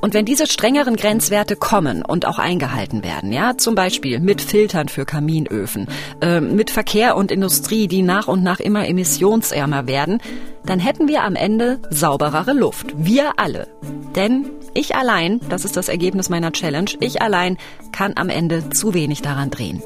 Und 0.02 0.14
wenn 0.14 0.26
diese 0.26 0.48
strengeren 0.48 0.96
Grenzwerte 0.96 1.56
kommen 1.56 2.04
und 2.04 2.26
auch 2.26 2.40
eingehalten 2.40 3.04
werden, 3.04 3.32
ja, 3.32 3.58
zum 3.58 3.76
Beispiel 3.76 4.20
mit 4.20 4.42
Filtern 4.42 4.90
für 4.90 5.06
Kaminöfen, 5.06 5.88
äh, 6.22 6.40
mit 6.40 6.72
Verkehr 6.72 7.16
und 7.16 7.32
Industrie, 7.32 7.88
die 7.88 8.02
nach 8.02 8.28
und 8.28 8.44
nach 8.44 8.60
immer 8.60 8.88
emissionsärmer 8.88 9.88
werden, 9.88 10.22
dann 10.66 10.80
hätten 10.80 11.08
wir 11.08 11.24
am 11.24 11.36
Ende 11.36 11.80
sauberere 11.90 12.54
Luft. 12.54 12.94
Wir 12.98 13.34
alle. 13.38 13.68
Denn 14.16 14.50
ich 14.74 14.96
allein, 14.96 15.40
das 15.50 15.66
ist 15.66 15.78
das 15.78 15.90
Ergebnis 15.90 16.30
meiner 16.30 16.52
Challenge, 16.52 16.92
ich 17.00 17.22
allein 17.22 17.58
kann 17.92 18.14
am 18.16 18.30
Ende 18.30 18.70
zu 18.70 18.94
wenig 18.94 19.22
daran 19.22 19.50
drehen. 19.50 19.82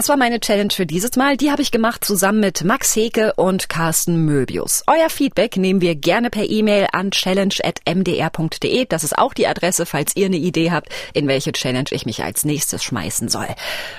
Das 0.00 0.08
war 0.08 0.16
meine 0.16 0.40
Challenge 0.40 0.72
für 0.72 0.86
dieses 0.86 1.16
Mal. 1.16 1.36
Die 1.36 1.50
habe 1.50 1.60
ich 1.60 1.72
gemacht 1.72 2.06
zusammen 2.06 2.40
mit 2.40 2.64
Max 2.64 2.96
Heke 2.96 3.34
und 3.34 3.68
Carsten 3.68 4.24
Möbius. 4.24 4.82
Euer 4.86 5.10
Feedback 5.10 5.58
nehmen 5.58 5.82
wir 5.82 5.94
gerne 5.94 6.30
per 6.30 6.48
E-Mail 6.48 6.86
an 6.92 7.10
challenge.mdr.de. 7.10 8.86
Das 8.86 9.04
ist 9.04 9.18
auch 9.18 9.34
die 9.34 9.46
Adresse, 9.46 9.84
falls 9.84 10.16
ihr 10.16 10.24
eine 10.24 10.38
Idee 10.38 10.70
habt, 10.70 10.88
in 11.12 11.28
welche 11.28 11.52
Challenge 11.52 11.84
ich 11.90 12.06
mich 12.06 12.24
als 12.24 12.46
nächstes 12.46 12.82
schmeißen 12.82 13.28
soll. 13.28 13.48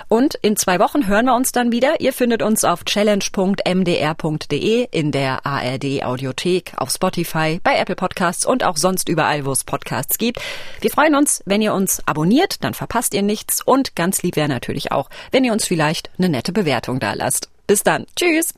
Und 0.07 0.33
in 0.41 0.57
zwei 0.57 0.79
Wochen 0.79 1.05
hören 1.05 1.25
wir 1.25 1.35
uns 1.35 1.51
dann 1.51 1.71
wieder. 1.71 2.01
Ihr 2.01 2.13
findet 2.13 2.41
uns 2.41 2.63
auf 2.63 2.83
challenge.mdr.de, 2.83 4.87
in 4.89 5.11
der 5.11 5.45
ARD 5.45 6.03
Audiothek, 6.03 6.73
auf 6.77 6.89
Spotify, 6.89 7.59
bei 7.63 7.77
Apple 7.77 7.95
Podcasts 7.95 8.43
und 8.43 8.63
auch 8.63 8.77
sonst 8.77 9.07
überall, 9.07 9.45
wo 9.45 9.51
es 9.51 9.63
Podcasts 9.63 10.17
gibt. 10.17 10.41
Wir 10.79 10.89
freuen 10.89 11.13
uns, 11.13 11.43
wenn 11.45 11.61
ihr 11.61 11.75
uns 11.75 12.01
abonniert, 12.07 12.63
dann 12.63 12.73
verpasst 12.73 13.13
ihr 13.13 13.21
nichts 13.21 13.61
und 13.61 13.95
ganz 13.95 14.23
lieb 14.23 14.35
wäre 14.35 14.49
natürlich 14.49 14.91
auch, 14.91 15.07
wenn 15.29 15.43
ihr 15.43 15.53
uns 15.53 15.67
vielleicht 15.67 15.90
vielleicht 15.91 16.09
eine 16.17 16.29
nette 16.29 16.53
Bewertung 16.53 17.01
da 17.01 17.13
lasst. 17.13 17.49
Bis 17.67 17.83
dann. 17.83 18.05
Tschüss. 18.15 18.53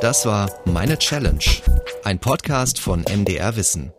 Das 0.00 0.24
war 0.24 0.50
Meine 0.64 0.96
Challenge, 0.96 1.44
ein 2.04 2.18
Podcast 2.18 2.80
von 2.80 3.02
MDR 3.02 3.54
Wissen. 3.56 3.92